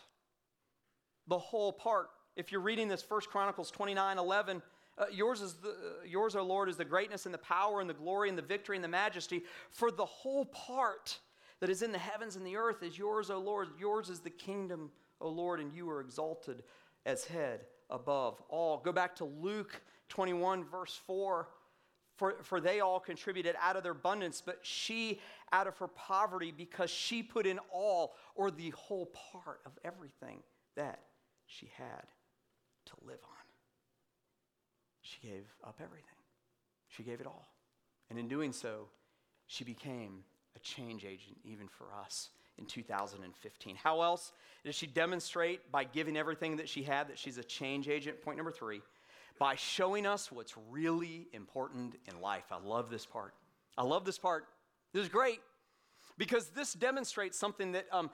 The 1.26 1.38
whole 1.38 1.70
part. 1.70 2.08
If 2.34 2.50
you're 2.50 2.62
reading 2.62 2.88
this 2.88 3.02
First 3.02 3.28
Chronicles 3.28 3.70
29 3.70 4.16
11, 4.16 4.62
uh, 4.96 5.04
yours 5.12 5.42
is 5.42 5.52
the, 5.56 5.68
uh, 5.68 5.74
yours, 6.06 6.34
O 6.34 6.42
Lord, 6.42 6.70
is 6.70 6.78
the 6.78 6.84
greatness 6.86 7.26
and 7.26 7.34
the 7.34 7.38
power 7.38 7.82
and 7.82 7.90
the 7.90 7.94
glory 7.94 8.30
and 8.30 8.38
the 8.38 8.42
victory 8.42 8.78
and 8.78 8.82
the 8.82 8.88
majesty. 8.88 9.42
For 9.70 9.90
the 9.90 10.06
whole 10.06 10.46
part 10.46 11.18
that 11.60 11.68
is 11.68 11.82
in 11.82 11.92
the 11.92 11.98
heavens 11.98 12.36
and 12.36 12.46
the 12.46 12.56
earth 12.56 12.82
is 12.82 12.96
yours, 12.96 13.28
O 13.28 13.38
Lord. 13.38 13.68
Yours 13.78 14.08
is 14.08 14.20
the 14.20 14.30
kingdom, 14.30 14.90
O 15.20 15.28
Lord, 15.28 15.60
and 15.60 15.74
you 15.74 15.90
are 15.90 16.00
exalted 16.00 16.62
as 17.04 17.26
head 17.26 17.66
above 17.90 18.42
all. 18.48 18.78
Go 18.78 18.92
back 18.92 19.14
to 19.16 19.26
Luke 19.26 19.78
21, 20.08 20.64
verse 20.64 20.98
4. 21.06 21.48
For, 22.18 22.34
for 22.42 22.60
they 22.60 22.80
all 22.80 22.98
contributed 22.98 23.54
out 23.62 23.76
of 23.76 23.84
their 23.84 23.92
abundance, 23.92 24.42
but 24.44 24.58
she 24.62 25.20
out 25.52 25.68
of 25.68 25.78
her 25.78 25.86
poverty 25.86 26.52
because 26.54 26.90
she 26.90 27.22
put 27.22 27.46
in 27.46 27.60
all 27.72 28.16
or 28.34 28.50
the 28.50 28.70
whole 28.70 29.06
part 29.06 29.60
of 29.64 29.72
everything 29.84 30.42
that 30.74 30.98
she 31.46 31.70
had 31.76 32.02
to 32.86 32.92
live 33.06 33.20
on. 33.22 33.38
She 35.00 35.28
gave 35.28 35.46
up 35.64 35.80
everything, 35.82 36.18
she 36.88 37.04
gave 37.04 37.20
it 37.20 37.26
all. 37.26 37.48
And 38.10 38.18
in 38.18 38.26
doing 38.26 38.52
so, 38.52 38.88
she 39.46 39.62
became 39.62 40.24
a 40.56 40.58
change 40.58 41.04
agent 41.04 41.38
even 41.44 41.68
for 41.68 41.86
us 41.94 42.30
in 42.58 42.66
2015. 42.66 43.76
How 43.76 44.02
else 44.02 44.32
does 44.64 44.74
she 44.74 44.86
demonstrate 44.86 45.70
by 45.70 45.84
giving 45.84 46.16
everything 46.16 46.56
that 46.56 46.68
she 46.68 46.82
had 46.82 47.08
that 47.08 47.18
she's 47.18 47.38
a 47.38 47.44
change 47.44 47.88
agent? 47.88 48.20
Point 48.22 48.38
number 48.38 48.50
three 48.50 48.82
by 49.38 49.54
showing 49.54 50.06
us 50.06 50.32
what's 50.32 50.54
really 50.70 51.28
important 51.32 51.94
in 52.06 52.20
life. 52.20 52.44
I 52.50 52.58
love 52.58 52.90
this 52.90 53.06
part. 53.06 53.34
I 53.76 53.82
love 53.82 54.04
this 54.04 54.18
part. 54.18 54.46
This 54.92 55.04
is 55.04 55.08
great 55.08 55.40
because 56.16 56.48
this 56.48 56.72
demonstrates 56.72 57.38
something 57.38 57.72
that 57.72 57.86
um, 57.92 58.10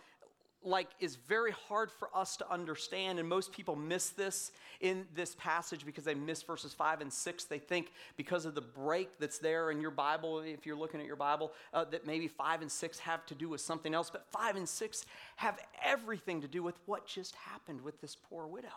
like 0.65 0.89
is 1.01 1.17
very 1.17 1.53
hard 1.69 1.91
for 1.91 2.09
us 2.15 2.37
to 2.39 2.51
understand 2.51 3.19
and 3.19 3.29
most 3.29 3.53
people 3.53 3.77
miss 3.77 4.11
this 4.11 4.51
in 4.81 5.07
this 5.15 5.35
passage 5.39 5.85
because 5.85 6.05
they 6.05 6.15
miss 6.15 6.43
verses 6.43 6.73
5 6.73 7.03
and 7.03 7.13
6 7.13 7.45
they 7.45 7.59
think 7.59 7.93
because 8.17 8.47
of 8.47 8.55
the 8.55 8.61
break 8.61 9.19
that's 9.19 9.39
there 9.39 9.71
in 9.71 9.81
your 9.81 9.91
bible 9.91 10.41
if 10.41 10.65
you're 10.65 10.77
looking 10.77 11.01
at 11.01 11.07
your 11.07 11.17
bible 11.17 11.53
uh, 11.75 11.85
that 11.85 12.07
maybe 12.07 12.29
5 12.29 12.63
and 12.63 12.73
6 12.73 12.99
have 13.01 13.27
to 13.27 13.35
do 13.35 13.49
with 13.49 13.61
something 13.61 13.95
else 13.95 14.11
but 14.11 14.27
5 14.33 14.57
and 14.57 14.69
6 14.69 15.07
have 15.37 15.59
everything 15.85 16.41
to 16.41 16.49
do 16.49 16.63
with 16.63 16.77
what 16.87 17.07
just 17.07 17.35
happened 17.35 17.81
with 17.83 18.01
this 18.01 18.17
poor 18.17 18.47
widow 18.47 18.69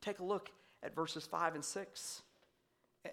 take 0.00 0.20
a 0.20 0.24
look 0.24 0.50
at 0.86 0.94
verses 0.94 1.26
5 1.26 1.56
and 1.56 1.64
6. 1.64 2.22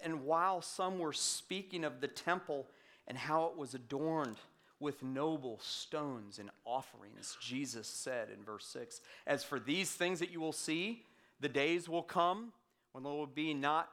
And 0.02 0.24
while 0.24 0.62
some 0.62 0.98
were 0.98 1.12
speaking 1.12 1.84
of 1.84 2.00
the 2.00 2.08
temple 2.08 2.66
and 3.06 3.18
how 3.18 3.46
it 3.46 3.56
was 3.56 3.74
adorned 3.74 4.36
with 4.80 5.02
noble 5.02 5.58
stones 5.62 6.38
and 6.38 6.50
offerings, 6.64 7.36
Jesus 7.40 7.86
said 7.86 8.28
in 8.30 8.42
verse 8.44 8.66
6 8.66 9.00
As 9.26 9.44
for 9.44 9.60
these 9.60 9.90
things 9.90 10.20
that 10.20 10.30
you 10.30 10.40
will 10.40 10.52
see, 10.52 11.02
the 11.40 11.48
days 11.48 11.88
will 11.88 12.02
come 12.02 12.52
when 12.92 13.04
there 13.04 13.12
will 13.12 13.26
be 13.26 13.52
not 13.52 13.90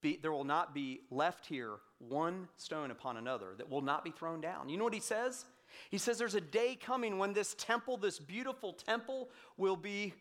be, 0.00 0.18
there 0.20 0.32
will 0.32 0.44
not 0.44 0.74
be 0.74 1.00
left 1.10 1.46
here 1.46 1.72
one 1.98 2.48
stone 2.56 2.90
upon 2.92 3.16
another 3.16 3.54
that 3.56 3.68
will 3.68 3.82
not 3.82 4.04
be 4.04 4.10
thrown 4.10 4.40
down. 4.40 4.68
You 4.68 4.76
know 4.76 4.84
what 4.84 4.94
he 4.94 5.00
says? 5.00 5.44
He 5.90 5.98
says 5.98 6.18
there's 6.18 6.36
a 6.36 6.40
day 6.40 6.76
coming 6.80 7.18
when 7.18 7.32
this 7.32 7.54
temple, 7.54 7.96
this 7.96 8.18
beautiful 8.20 8.72
temple, 8.72 9.28
will 9.56 9.76
be 9.76 10.14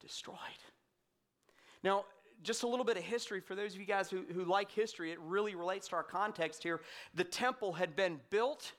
destroyed. 0.00 0.38
Now, 1.82 2.04
just 2.42 2.62
a 2.62 2.66
little 2.66 2.84
bit 2.84 2.96
of 2.96 3.04
history 3.04 3.40
for 3.40 3.54
those 3.54 3.74
of 3.74 3.80
you 3.80 3.86
guys 3.86 4.10
who, 4.10 4.24
who 4.32 4.44
like 4.44 4.70
history, 4.70 5.12
it 5.12 5.18
really 5.20 5.54
relates 5.54 5.88
to 5.88 5.96
our 5.96 6.02
context 6.02 6.62
here. 6.62 6.80
The 7.14 7.24
temple 7.24 7.72
had 7.72 7.94
been 7.94 8.20
built 8.30 8.72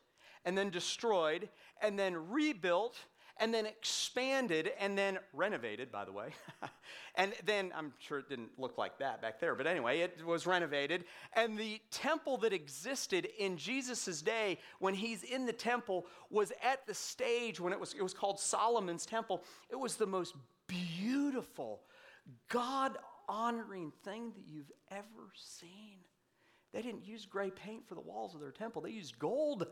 and 0.45 0.57
then 0.57 0.69
destroyed 0.69 1.49
and 1.81 1.97
then 1.97 2.29
rebuilt 2.29 2.97
and 3.37 3.53
then 3.53 3.65
expanded 3.65 4.71
and 4.79 4.97
then 4.97 5.17
renovated, 5.33 5.91
by 5.91 6.05
the 6.05 6.11
way. 6.11 6.29
and 7.15 7.33
then 7.45 7.71
I'm 7.75 7.93
sure 7.97 8.19
it 8.19 8.29
didn't 8.29 8.51
look 8.59 8.77
like 8.77 8.99
that 8.99 9.21
back 9.21 9.39
there, 9.39 9.55
but 9.55 9.65
anyway, 9.65 9.99
it 10.01 10.23
was 10.23 10.45
renovated. 10.45 11.05
And 11.33 11.57
the 11.57 11.81
temple 11.89 12.37
that 12.37 12.53
existed 12.53 13.27
in 13.39 13.57
Jesus' 13.57 14.21
day 14.21 14.59
when 14.79 14.93
he's 14.93 15.23
in 15.23 15.45
the 15.45 15.53
temple 15.53 16.05
was 16.29 16.51
at 16.63 16.85
the 16.85 16.93
stage 16.93 17.59
when 17.59 17.73
it 17.73 17.79
was, 17.79 17.93
it 17.93 18.03
was 18.03 18.13
called 18.13 18.39
Solomon's 18.39 19.05
temple. 19.05 19.43
It 19.69 19.79
was 19.79 19.95
the 19.95 20.07
most 20.07 20.35
beautiful 20.67 21.81
God 22.49 22.97
honoring 23.27 23.91
thing 24.03 24.31
that 24.35 24.43
you've 24.47 24.71
ever 24.91 25.31
seen. 25.35 25.99
They 26.73 26.81
didn't 26.81 27.05
use 27.05 27.25
gray 27.25 27.51
paint 27.51 27.87
for 27.87 27.95
the 27.95 28.01
walls 28.01 28.33
of 28.33 28.41
their 28.41 28.51
temple, 28.51 28.81
they 28.81 28.91
used 28.91 29.19
gold. 29.19 29.67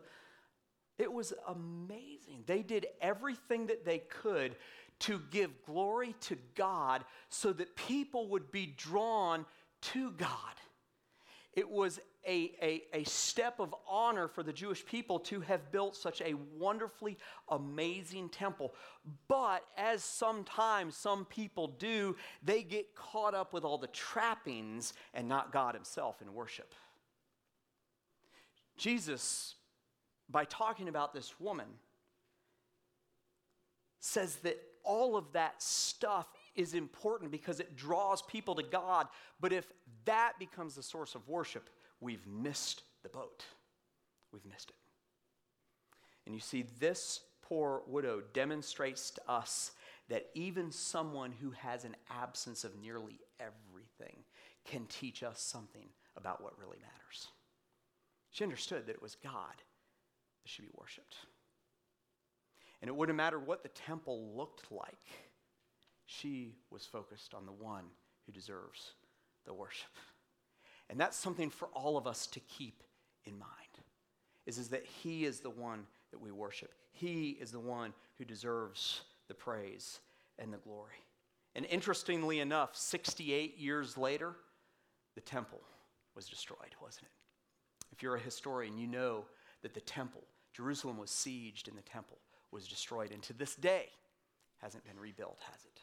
It 0.97 1.11
was 1.11 1.33
amazing. 1.47 2.43
They 2.45 2.61
did 2.61 2.85
everything 3.01 3.67
that 3.67 3.85
they 3.85 3.99
could 3.99 4.55
to 4.99 5.19
give 5.31 5.49
glory 5.65 6.13
to 6.21 6.37
God 6.53 7.03
so 7.27 7.51
that 7.53 7.75
people 7.75 8.27
would 8.27 8.51
be 8.51 8.67
drawn 8.77 9.45
to 9.81 10.11
God. 10.11 10.29
It 11.53 11.69
was 11.69 11.99
a, 12.25 12.51
a, 12.61 12.83
a 12.93 13.03
step 13.03 13.59
of 13.59 13.75
honor 13.87 14.27
for 14.27 14.43
the 14.43 14.53
Jewish 14.53 14.85
people 14.85 15.19
to 15.19 15.41
have 15.41 15.71
built 15.71 15.95
such 15.95 16.21
a 16.21 16.35
wonderfully 16.57 17.17
amazing 17.49 18.29
temple. 18.29 18.73
But 19.27 19.65
as 19.77 20.03
sometimes 20.03 20.95
some 20.95 21.25
people 21.25 21.67
do, 21.67 22.15
they 22.43 22.63
get 22.63 22.95
caught 22.95 23.33
up 23.33 23.53
with 23.53 23.65
all 23.65 23.77
the 23.77 23.87
trappings 23.87 24.93
and 25.13 25.27
not 25.27 25.51
God 25.51 25.75
Himself 25.75 26.21
in 26.21 26.33
worship. 26.33 26.73
Jesus, 28.77 29.55
by 30.29 30.45
talking 30.45 30.87
about 30.87 31.13
this 31.13 31.39
woman, 31.39 31.67
says 33.99 34.37
that 34.37 34.59
all 34.83 35.15
of 35.15 35.33
that 35.33 35.61
stuff 35.61 36.27
is 36.55 36.73
important 36.73 37.31
because 37.31 37.59
it 37.59 37.75
draws 37.75 38.21
people 38.21 38.55
to 38.55 38.63
God. 38.63 39.07
But 39.39 39.53
if 39.53 39.71
that 40.05 40.33
becomes 40.39 40.75
the 40.75 40.83
source 40.83 41.15
of 41.15 41.27
worship, 41.27 41.69
we've 41.99 42.25
missed 42.27 42.83
the 43.03 43.09
boat. 43.09 43.43
We've 44.31 44.45
missed 44.45 44.69
it. 44.69 44.75
And 46.25 46.35
you 46.35 46.41
see, 46.41 46.65
this 46.79 47.21
poor 47.41 47.81
widow 47.87 48.21
demonstrates 48.33 49.11
to 49.11 49.21
us 49.27 49.71
that 50.09 50.27
even 50.35 50.71
someone 50.71 51.31
who 51.31 51.51
has 51.51 51.85
an 51.85 51.95
absence 52.09 52.63
of 52.63 52.75
nearly 52.81 53.19
everything 53.39 54.23
can 54.65 54.85
teach 54.85 55.23
us 55.23 55.41
something 55.41 55.87
about 56.15 56.43
what 56.43 56.57
really 56.59 56.77
matters. 56.77 57.27
She 58.29 58.43
understood 58.43 58.85
that 58.87 58.95
it 58.95 59.01
was 59.01 59.15
God 59.15 59.55
that 59.55 60.49
should 60.49 60.65
be 60.65 60.71
worshiped. 60.75 61.15
And 62.81 62.89
it 62.89 62.95
wouldn't 62.95 63.17
matter 63.17 63.39
what 63.39 63.63
the 63.63 63.69
temple 63.69 64.33
looked 64.35 64.71
like, 64.71 64.97
she 66.21 66.53
was 66.69 66.85
focused 66.85 67.33
on 67.33 67.45
the 67.45 67.51
one 67.51 67.85
who 68.25 68.31
deserves 68.31 68.93
the 69.45 69.53
worship. 69.53 69.89
And 70.89 70.99
that's 70.99 71.17
something 71.17 71.49
for 71.49 71.67
all 71.69 71.97
of 71.97 72.05
us 72.05 72.27
to 72.27 72.39
keep 72.41 72.83
in 73.25 73.39
mind. 73.39 73.51
Is, 74.45 74.57
is 74.57 74.69
that 74.69 74.85
he 74.85 75.25
is 75.25 75.39
the 75.39 75.49
one 75.49 75.85
that 76.11 76.19
we 76.19 76.31
worship. 76.31 76.73
He 76.91 77.37
is 77.39 77.51
the 77.51 77.59
one 77.59 77.93
who 78.17 78.25
deserves 78.25 79.01
the 79.27 79.33
praise 79.33 79.99
and 80.37 80.51
the 80.51 80.57
glory. 80.57 81.05
And 81.55 81.65
interestingly 81.67 82.39
enough, 82.39 82.75
68 82.75 83.57
years 83.57 83.97
later, 83.97 84.35
the 85.15 85.21
temple 85.21 85.61
was 86.15 86.27
destroyed, 86.27 86.75
wasn't 86.81 87.05
it? 87.05 87.11
If 87.91 88.03
you're 88.03 88.15
a 88.15 88.19
historian, 88.19 88.77
you 88.77 88.87
know 88.87 89.25
that 89.61 89.73
the 89.73 89.81
temple, 89.81 90.23
Jerusalem 90.53 90.97
was 90.97 91.09
sieged 91.09 91.67
and 91.67 91.77
the 91.77 91.83
temple 91.83 92.17
was 92.51 92.67
destroyed. 92.67 93.11
And 93.11 93.21
to 93.23 93.33
this 93.33 93.55
day, 93.55 93.89
hasn't 94.61 94.83
been 94.85 94.99
rebuilt, 94.99 95.39
has 95.51 95.65
it? 95.65 95.80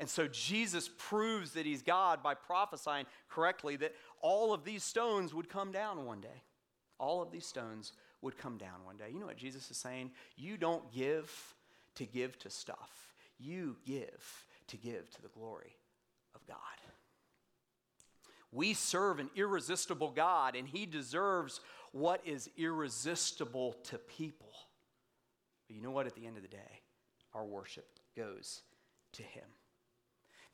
And 0.00 0.08
so 0.08 0.28
Jesus 0.28 0.88
proves 0.96 1.52
that 1.52 1.66
he's 1.66 1.82
God 1.82 2.22
by 2.22 2.34
prophesying 2.34 3.06
correctly 3.28 3.76
that 3.76 3.94
all 4.20 4.52
of 4.52 4.64
these 4.64 4.84
stones 4.84 5.34
would 5.34 5.48
come 5.48 5.72
down 5.72 6.04
one 6.04 6.20
day. 6.20 6.42
All 6.98 7.20
of 7.20 7.30
these 7.30 7.46
stones 7.46 7.92
would 8.22 8.38
come 8.38 8.58
down 8.58 8.84
one 8.84 8.96
day. 8.96 9.06
You 9.12 9.18
know 9.18 9.26
what 9.26 9.36
Jesus 9.36 9.70
is 9.70 9.76
saying? 9.76 10.10
You 10.36 10.56
don't 10.56 10.92
give 10.92 11.54
to 11.96 12.04
give 12.04 12.38
to 12.40 12.50
stuff, 12.50 13.14
you 13.38 13.76
give 13.84 14.46
to 14.68 14.76
give 14.76 15.10
to 15.10 15.22
the 15.22 15.28
glory 15.28 15.76
of 16.34 16.46
God. 16.46 16.56
We 18.50 18.72
serve 18.72 19.18
an 19.18 19.30
irresistible 19.34 20.10
God, 20.10 20.56
and 20.56 20.66
He 20.66 20.86
deserves 20.86 21.60
what 21.92 22.22
is 22.24 22.48
irresistible 22.56 23.74
to 23.84 23.98
people. 23.98 24.52
But 25.66 25.76
you 25.76 25.82
know 25.82 25.90
what? 25.90 26.06
At 26.06 26.14
the 26.14 26.26
end 26.26 26.36
of 26.36 26.42
the 26.42 26.48
day, 26.48 26.80
our 27.34 27.44
worship 27.44 27.86
goes 28.16 28.62
to 29.12 29.22
Him. 29.22 29.44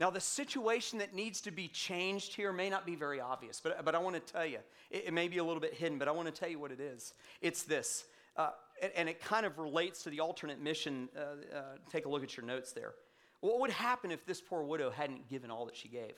Now, 0.00 0.10
the 0.10 0.20
situation 0.20 0.98
that 0.98 1.14
needs 1.14 1.40
to 1.42 1.52
be 1.52 1.68
changed 1.68 2.34
here 2.34 2.52
may 2.52 2.68
not 2.68 2.84
be 2.84 2.96
very 2.96 3.20
obvious, 3.20 3.60
but, 3.60 3.84
but 3.84 3.94
I 3.94 3.98
want 3.98 4.16
to 4.16 4.32
tell 4.32 4.44
you. 4.44 4.58
It, 4.90 5.04
it, 5.06 5.12
may 5.12 5.28
be 5.28 5.38
a 5.38 5.44
little 5.44 5.60
bit 5.60 5.74
hidden, 5.74 5.98
but 5.98 6.08
I 6.08 6.10
want 6.10 6.26
to 6.26 6.32
tell 6.32 6.48
you 6.48 6.58
what 6.58 6.72
it 6.72 6.80
is. 6.80 7.14
It's 7.40 7.62
this, 7.62 8.04
uh, 8.36 8.50
and, 8.82 8.90
and, 8.96 9.08
it 9.08 9.20
kind 9.20 9.46
of 9.46 9.58
relates 9.58 10.02
to 10.02 10.10
the 10.10 10.18
alternate 10.18 10.60
mission. 10.60 11.08
Uh, 11.16 11.56
uh, 11.56 11.62
take 11.88 12.06
a 12.06 12.08
look 12.08 12.24
at 12.24 12.36
your 12.36 12.44
notes 12.44 12.72
there. 12.72 12.94
What 13.40 13.60
would 13.60 13.70
happen 13.70 14.10
if 14.10 14.26
this 14.26 14.40
poor 14.40 14.64
widow 14.64 14.90
hadn't 14.90 15.28
given 15.28 15.50
all 15.50 15.64
that 15.66 15.76
she 15.76 15.88
gave? 15.88 16.14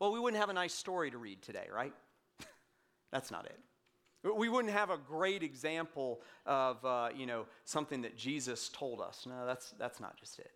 Well, 0.00 0.10
we 0.10 0.18
wouldn't 0.18 0.40
have 0.40 0.48
a 0.48 0.54
nice 0.54 0.74
story 0.74 1.10
to 1.12 1.18
read 1.18 1.40
today, 1.42 1.68
right? 1.72 1.92
That's 3.12 3.30
not 3.30 3.46
it. 3.46 3.58
We 4.36 4.48
wouldn't 4.48 4.74
have 4.74 4.90
a 4.90 4.98
great 4.98 5.42
example 5.42 6.20
of, 6.44 6.84
uh, 6.84 7.08
you 7.16 7.26
know, 7.26 7.46
something 7.64 8.02
that 8.02 8.18
Jesus 8.18 8.68
told 8.68 9.00
us. 9.00 9.24
No, 9.26 9.46
that's, 9.46 9.70
that's 9.78 9.98
not 9.98 10.18
just 10.18 10.38
it. 10.38 10.50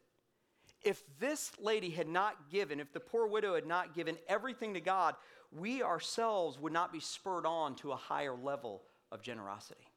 If 0.85 1.03
this 1.19 1.51
lady 1.59 1.91
had 1.91 2.09
not 2.09 2.51
given, 2.51 2.79
if 2.79 2.93
the 2.93 3.01
poor 3.01 3.27
widow 3.27 3.55
had 3.55 3.67
not 3.67 3.95
given 3.95 4.19
everything 4.29 4.75
to 4.75 4.81
God, 4.81 5.15
we 5.51 5.83
ourselves 5.83 6.59
would 6.59 6.73
not 6.73 6.93
be 6.93 7.01
spurred 7.01 7.47
on 7.47 7.75
to 7.77 7.93
a 7.93 7.97
higher 7.97 8.35
level 8.35 8.83
of 9.11 9.23
generosity. 9.23 9.89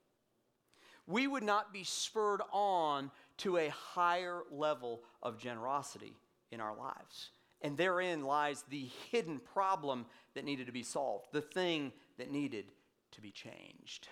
We 1.06 1.28
would 1.28 1.44
not 1.44 1.74
be 1.74 1.84
spurred 1.84 2.42
on 2.52 3.12
to 3.38 3.58
a 3.58 3.70
higher 3.70 4.44
level 4.52 5.02
of 5.24 5.38
generosity 5.38 6.14
in 6.52 6.60
our 6.60 6.76
lives. 6.76 7.32
And 7.62 7.78
therein 7.78 8.24
lies 8.24 8.64
the 8.70 8.90
hidden 9.12 9.40
problem 9.40 10.06
that 10.36 10.46
needed 10.46 10.68
to 10.68 10.72
be 10.72 10.84
solved, 10.84 11.26
the 11.32 11.42
thing 11.42 11.92
that 12.18 12.32
needed 12.32 12.66
to 13.12 13.22
be 13.22 13.32
changed. 13.32 14.10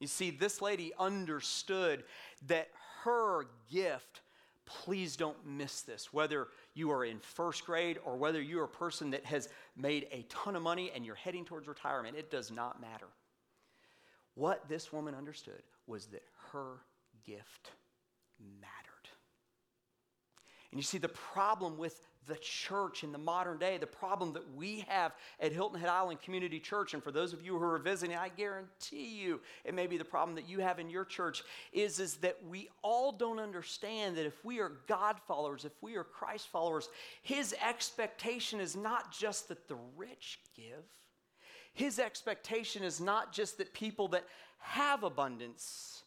You 0.00 0.06
see, 0.06 0.30
this 0.30 0.62
lady 0.62 0.92
understood 0.98 2.04
that 2.46 2.68
her 3.04 3.46
gift, 3.70 4.22
please 4.66 5.16
don't 5.16 5.36
miss 5.46 5.82
this, 5.82 6.12
whether 6.12 6.48
you 6.74 6.90
are 6.90 7.04
in 7.04 7.18
first 7.18 7.64
grade 7.64 7.98
or 8.04 8.16
whether 8.16 8.40
you're 8.40 8.64
a 8.64 8.68
person 8.68 9.10
that 9.10 9.24
has 9.24 9.48
made 9.76 10.06
a 10.12 10.22
ton 10.28 10.56
of 10.56 10.62
money 10.62 10.90
and 10.94 11.04
you're 11.04 11.14
heading 11.14 11.44
towards 11.44 11.66
retirement, 11.66 12.16
it 12.16 12.30
does 12.30 12.50
not 12.50 12.80
matter. 12.80 13.08
What 14.34 14.68
this 14.68 14.92
woman 14.92 15.14
understood 15.14 15.62
was 15.86 16.06
that 16.06 16.22
her 16.52 16.80
gift 17.24 17.72
mattered. 18.60 19.08
And 20.70 20.78
you 20.78 20.82
see, 20.82 20.98
the 20.98 21.08
problem 21.08 21.76
with 21.76 22.00
the 22.26 22.36
church 22.36 23.04
in 23.04 23.12
the 23.12 23.18
modern 23.18 23.58
day, 23.58 23.78
the 23.78 23.86
problem 23.86 24.32
that 24.32 24.54
we 24.54 24.84
have 24.88 25.12
at 25.40 25.52
Hilton 25.52 25.80
Head 25.80 25.88
Island 25.88 26.22
Community 26.22 26.60
Church, 26.60 26.94
and 26.94 27.02
for 27.02 27.10
those 27.10 27.32
of 27.32 27.44
you 27.44 27.58
who 27.58 27.64
are 27.64 27.78
visiting, 27.78 28.16
I 28.16 28.28
guarantee 28.28 29.18
you 29.20 29.40
it 29.64 29.74
may 29.74 29.86
be 29.86 29.96
the 29.96 30.04
problem 30.04 30.34
that 30.36 30.48
you 30.48 30.60
have 30.60 30.78
in 30.78 30.88
your 30.88 31.04
church, 31.04 31.42
is, 31.72 31.98
is 31.98 32.16
that 32.16 32.38
we 32.48 32.68
all 32.82 33.12
don't 33.12 33.40
understand 33.40 34.16
that 34.16 34.26
if 34.26 34.44
we 34.44 34.60
are 34.60 34.72
God 34.86 35.16
followers, 35.26 35.64
if 35.64 35.72
we 35.80 35.96
are 35.96 36.04
Christ 36.04 36.48
followers, 36.48 36.88
His 37.22 37.54
expectation 37.66 38.60
is 38.60 38.76
not 38.76 39.12
just 39.12 39.48
that 39.48 39.68
the 39.68 39.76
rich 39.96 40.38
give. 40.56 40.84
His 41.74 41.98
expectation 41.98 42.82
is 42.82 43.00
not 43.00 43.32
just 43.32 43.58
that 43.58 43.72
people 43.72 44.08
that 44.08 44.24
have 44.58 45.02
abundance 45.02 46.02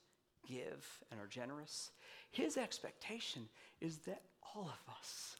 give 0.47 0.85
and 1.11 1.19
are 1.19 1.27
generous. 1.27 1.91
His 2.31 2.57
expectation 2.57 3.49
is 3.81 3.97
that 3.99 4.21
all 4.55 4.69
of 4.69 4.93
us. 4.99 5.37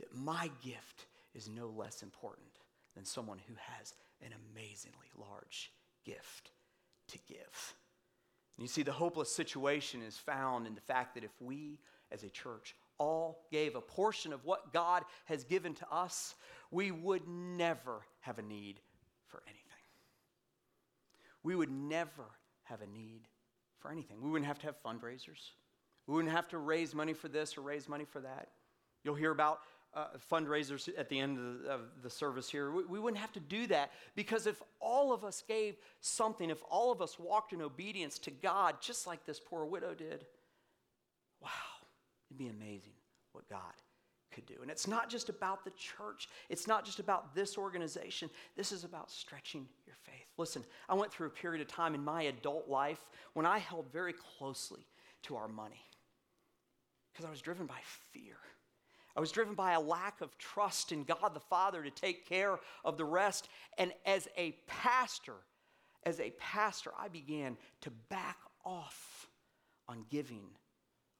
That 0.00 0.14
my 0.14 0.50
gift 0.64 1.06
is 1.34 1.48
no 1.48 1.68
less 1.68 2.02
important 2.02 2.48
than 2.94 3.04
someone 3.04 3.38
who 3.46 3.54
has 3.56 3.94
an 4.20 4.32
amazingly 4.52 5.06
large 5.16 5.70
gift 6.04 6.50
to 7.08 7.18
give. 7.28 7.74
And 8.56 8.64
you 8.64 8.68
see, 8.68 8.82
the 8.82 8.92
hopeless 8.92 9.34
situation 9.34 10.02
is 10.02 10.16
found 10.16 10.66
in 10.66 10.74
the 10.74 10.80
fact 10.80 11.14
that 11.14 11.24
if 11.24 11.30
we 11.40 11.78
as 12.10 12.24
a 12.24 12.28
church 12.28 12.74
all 12.98 13.46
gave 13.50 13.76
a 13.76 13.80
portion 13.80 14.32
of 14.32 14.44
what 14.44 14.72
God 14.72 15.04
has 15.26 15.44
given 15.44 15.74
to 15.74 15.86
us, 15.90 16.34
we 16.70 16.90
would 16.90 17.26
never 17.26 18.00
have 18.20 18.38
a 18.38 18.42
need 18.42 18.80
for 19.26 19.42
anything. 19.46 19.64
We 21.42 21.54
would 21.54 21.70
never 21.70 22.24
have 22.64 22.82
a 22.82 22.86
need 22.86 23.22
for 23.78 23.90
anything. 23.90 24.20
We 24.20 24.30
wouldn't 24.30 24.48
have 24.48 24.58
to 24.58 24.66
have 24.66 24.82
fundraisers. 24.82 25.52
We 26.06 26.14
wouldn't 26.14 26.34
have 26.34 26.48
to 26.48 26.58
raise 26.58 26.94
money 26.94 27.14
for 27.14 27.28
this 27.28 27.56
or 27.56 27.62
raise 27.62 27.88
money 27.88 28.04
for 28.04 28.20
that. 28.20 28.48
You'll 29.04 29.14
hear 29.14 29.30
about 29.30 29.60
uh, 29.94 30.06
fundraisers 30.30 30.88
at 30.96 31.08
the 31.08 31.18
end 31.18 31.38
of 31.38 31.62
the, 31.62 31.70
of 31.70 31.80
the 32.02 32.10
service 32.10 32.48
here. 32.48 32.70
We, 32.70 32.84
we, 32.84 32.98
wouldn't 33.00 33.20
have 33.20 33.32
to 33.32 33.40
do 33.40 33.66
that 33.68 33.90
because 34.14 34.46
if 34.46 34.62
all 34.78 35.12
of 35.12 35.24
us 35.24 35.42
gave 35.46 35.76
something, 36.00 36.48
if 36.50 36.62
all 36.70 36.92
of 36.92 37.02
us 37.02 37.18
walked 37.18 37.52
in 37.52 37.60
obedience 37.60 38.18
to 38.20 38.30
God, 38.30 38.76
just 38.80 39.06
like 39.06 39.24
this 39.24 39.40
poor 39.40 39.64
widow 39.64 39.94
did, 39.94 40.26
wow, 41.42 41.48
it'd 42.30 42.38
be 42.38 42.48
amazing 42.48 42.92
what 43.32 43.48
God 43.48 43.72
could 44.32 44.46
do. 44.46 44.54
And 44.62 44.70
it's 44.70 44.86
not 44.86 45.10
just 45.10 45.28
about 45.28 45.64
the 45.64 45.72
church, 45.72 46.28
it's 46.48 46.68
not 46.68 46.84
just 46.84 47.00
about 47.00 47.34
this 47.34 47.58
organization. 47.58 48.30
This 48.56 48.70
is 48.70 48.84
about 48.84 49.10
stretching 49.10 49.66
your 49.86 49.96
faith. 50.04 50.26
Listen, 50.36 50.64
I 50.88 50.94
went 50.94 51.12
through 51.12 51.26
a 51.26 51.30
period 51.30 51.60
of 51.60 51.68
time 51.68 51.94
in 51.94 52.04
my 52.04 52.22
adult 52.22 52.68
life 52.68 53.04
when 53.32 53.46
I 53.46 53.58
held 53.58 53.92
very 53.92 54.14
closely 54.38 54.86
to 55.24 55.36
our 55.36 55.48
money 55.48 55.84
because 57.12 57.26
I 57.26 57.30
was 57.30 57.40
driven 57.40 57.66
by 57.66 57.80
fear. 58.12 58.36
I 59.20 59.22
was 59.22 59.32
driven 59.32 59.52
by 59.52 59.72
a 59.72 59.80
lack 59.80 60.22
of 60.22 60.38
trust 60.38 60.92
in 60.92 61.04
God 61.04 61.34
the 61.34 61.40
Father 61.40 61.82
to 61.82 61.90
take 61.90 62.26
care 62.26 62.58
of 62.86 62.96
the 62.96 63.04
rest. 63.04 63.50
And 63.76 63.92
as 64.06 64.26
a 64.34 64.56
pastor, 64.66 65.34
as 66.04 66.20
a 66.20 66.30
pastor, 66.38 66.90
I 66.98 67.08
began 67.08 67.58
to 67.82 67.90
back 68.08 68.38
off 68.64 69.28
on 69.90 70.06
giving 70.08 70.40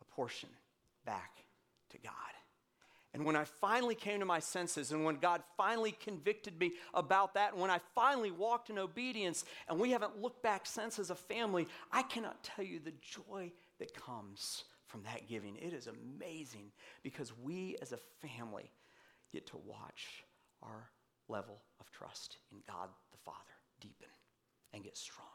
a 0.00 0.04
portion 0.14 0.48
back 1.04 1.44
to 1.90 1.98
God. 1.98 2.12
And 3.12 3.26
when 3.26 3.36
I 3.36 3.44
finally 3.44 3.96
came 3.96 4.20
to 4.20 4.24
my 4.24 4.40
senses, 4.40 4.92
and 4.92 5.04
when 5.04 5.16
God 5.16 5.42
finally 5.58 5.92
convicted 5.92 6.58
me 6.58 6.72
about 6.94 7.34
that, 7.34 7.52
and 7.52 7.60
when 7.60 7.70
I 7.70 7.80
finally 7.94 8.30
walked 8.30 8.70
in 8.70 8.78
obedience, 8.78 9.44
and 9.68 9.78
we 9.78 9.90
haven't 9.90 10.22
looked 10.22 10.42
back 10.42 10.64
since 10.64 10.98
as 10.98 11.10
a 11.10 11.14
family, 11.14 11.68
I 11.92 12.00
cannot 12.00 12.42
tell 12.42 12.64
you 12.64 12.80
the 12.80 12.94
joy 13.02 13.52
that 13.78 13.92
comes 13.92 14.64
from 14.90 15.02
that 15.04 15.28
giving. 15.28 15.56
It 15.56 15.72
is 15.72 15.86
amazing 15.86 16.72
because 17.02 17.32
we 17.42 17.76
as 17.80 17.92
a 17.92 17.98
family 18.26 18.70
get 19.32 19.46
to 19.48 19.56
watch 19.64 20.24
our 20.62 20.90
level 21.28 21.62
of 21.80 21.90
trust 21.90 22.38
in 22.50 22.58
God 22.66 22.88
the 23.12 23.18
Father 23.24 23.38
deepen 23.80 24.08
and 24.74 24.82
get 24.82 24.96
stronger. 24.96 25.30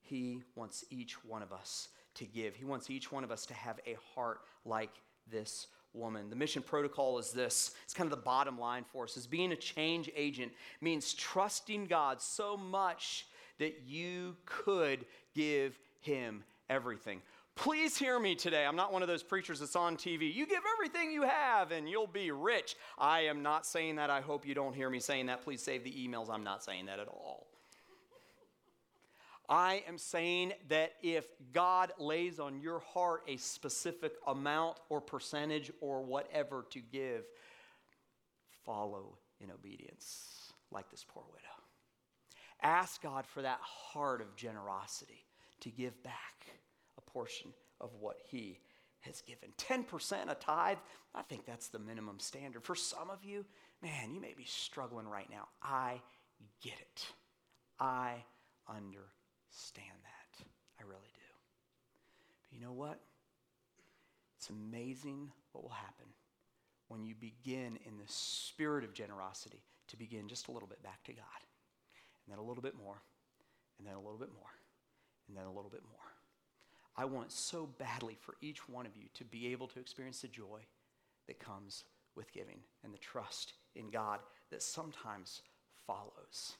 He 0.00 0.42
wants 0.56 0.84
each 0.90 1.24
one 1.24 1.42
of 1.42 1.52
us 1.52 1.88
to 2.14 2.24
give. 2.24 2.56
He 2.56 2.64
wants 2.64 2.90
each 2.90 3.12
one 3.12 3.22
of 3.22 3.30
us 3.30 3.46
to 3.46 3.54
have 3.54 3.78
a 3.86 3.96
heart 4.14 4.40
like 4.64 4.90
this 5.30 5.68
woman. 5.92 6.30
The 6.30 6.36
mission 6.36 6.62
protocol 6.62 7.18
is 7.18 7.30
this. 7.30 7.72
It's 7.84 7.94
kind 7.94 8.10
of 8.10 8.16
the 8.18 8.24
bottom 8.24 8.58
line 8.58 8.84
for 8.90 9.04
us. 9.04 9.16
Is 9.16 9.26
being 9.26 9.52
a 9.52 9.56
change 9.56 10.10
agent 10.16 10.52
means 10.80 11.14
trusting 11.14 11.86
God 11.86 12.20
so 12.20 12.56
much 12.56 13.26
that 13.58 13.82
you 13.86 14.36
could 14.46 15.04
give 15.34 15.78
him 16.00 16.42
everything. 16.70 17.20
Please 17.56 17.98
hear 17.98 18.18
me 18.18 18.34
today. 18.34 18.64
I'm 18.64 18.76
not 18.76 18.92
one 18.92 19.02
of 19.02 19.08
those 19.08 19.22
preachers 19.22 19.60
that's 19.60 19.76
on 19.76 19.96
TV. 19.96 20.32
You 20.32 20.46
give 20.46 20.62
everything 20.76 21.12
you 21.12 21.22
have 21.22 21.72
and 21.72 21.86
you'll 21.86 22.06
be 22.06 22.30
rich. 22.30 22.76
I 22.96 23.22
am 23.22 23.42
not 23.42 23.66
saying 23.66 23.96
that. 23.96 24.08
I 24.08 24.22
hope 24.22 24.46
you 24.46 24.54
don't 24.54 24.74
hear 24.74 24.88
me 24.88 25.00
saying 25.00 25.26
that. 25.26 25.42
Please 25.42 25.60
save 25.60 25.84
the 25.84 25.92
emails. 25.92 26.30
I'm 26.30 26.44
not 26.44 26.64
saying 26.64 26.86
that 26.86 27.00
at 27.00 27.08
all. 27.08 27.48
I 29.46 29.82
am 29.88 29.98
saying 29.98 30.52
that 30.68 30.92
if 31.02 31.26
God 31.52 31.92
lays 31.98 32.38
on 32.38 32.60
your 32.60 32.78
heart 32.78 33.24
a 33.26 33.36
specific 33.36 34.12
amount 34.28 34.78
or 34.88 35.00
percentage 35.00 35.72
or 35.80 36.02
whatever 36.02 36.64
to 36.70 36.78
give, 36.78 37.24
follow 38.64 39.18
in 39.40 39.50
obedience, 39.50 40.52
like 40.70 40.88
this 40.90 41.04
poor 41.06 41.24
widow. 41.32 41.46
Ask 42.62 43.02
God 43.02 43.26
for 43.26 43.42
that 43.42 43.58
heart 43.60 44.20
of 44.20 44.36
generosity 44.36 45.26
to 45.60 45.70
give 45.70 46.00
back 46.04 46.46
portion 47.12 47.52
of 47.80 47.90
what 47.98 48.16
He 48.30 48.58
has 49.00 49.22
given. 49.22 49.50
10% 49.56 50.30
a 50.30 50.34
tithe, 50.34 50.78
I 51.14 51.22
think 51.22 51.46
that's 51.46 51.68
the 51.68 51.78
minimum 51.78 52.18
standard. 52.20 52.64
For 52.64 52.74
some 52.74 53.10
of 53.10 53.24
you, 53.24 53.44
man, 53.82 54.12
you 54.12 54.20
may 54.20 54.34
be 54.36 54.44
struggling 54.44 55.08
right 55.08 55.28
now. 55.30 55.48
I 55.62 56.02
get 56.62 56.78
it. 56.78 57.06
I 57.78 58.24
understand 58.68 59.98
that. 60.02 60.44
I 60.78 60.82
really 60.82 61.10
do. 61.14 61.20
But 62.50 62.58
you 62.58 62.64
know 62.64 62.72
what? 62.72 63.00
It's 64.36 64.50
amazing 64.50 65.30
what 65.52 65.64
will 65.64 65.70
happen 65.70 66.06
when 66.88 67.04
you 67.04 67.14
begin 67.14 67.78
in 67.86 67.98
the 67.98 68.06
spirit 68.06 68.84
of 68.84 68.92
generosity 68.92 69.62
to 69.88 69.96
begin 69.96 70.28
just 70.28 70.48
a 70.48 70.50
little 70.52 70.68
bit 70.68 70.82
back 70.82 71.02
to 71.04 71.12
God, 71.12 71.40
and 72.26 72.32
then 72.32 72.38
a 72.38 72.46
little 72.46 72.62
bit 72.62 72.76
more, 72.76 73.00
and 73.78 73.86
then 73.86 73.94
a 73.94 74.00
little 74.00 74.18
bit 74.18 74.32
more, 74.32 74.50
and 75.28 75.36
then 75.36 75.44
a 75.44 75.52
little 75.52 75.70
bit 75.70 75.82
more. 75.84 76.09
I 76.96 77.04
want 77.04 77.32
so 77.32 77.68
badly 77.78 78.16
for 78.20 78.34
each 78.40 78.68
one 78.68 78.86
of 78.86 78.96
you 78.96 79.04
to 79.14 79.24
be 79.24 79.48
able 79.48 79.68
to 79.68 79.80
experience 79.80 80.20
the 80.20 80.28
joy 80.28 80.60
that 81.26 81.38
comes 81.38 81.84
with 82.16 82.32
giving 82.32 82.60
and 82.84 82.92
the 82.92 82.98
trust 82.98 83.54
in 83.74 83.90
God 83.90 84.20
that 84.50 84.62
sometimes 84.62 85.42
follows. 85.86 86.56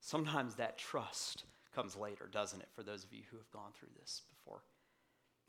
Sometimes 0.00 0.54
that 0.56 0.78
trust 0.78 1.44
comes 1.74 1.96
later, 1.96 2.28
doesn't 2.30 2.60
it, 2.60 2.68
for 2.74 2.82
those 2.82 3.04
of 3.04 3.12
you 3.12 3.22
who 3.30 3.38
have 3.38 3.50
gone 3.50 3.72
through 3.78 3.88
this 3.98 4.22
before? 4.28 4.62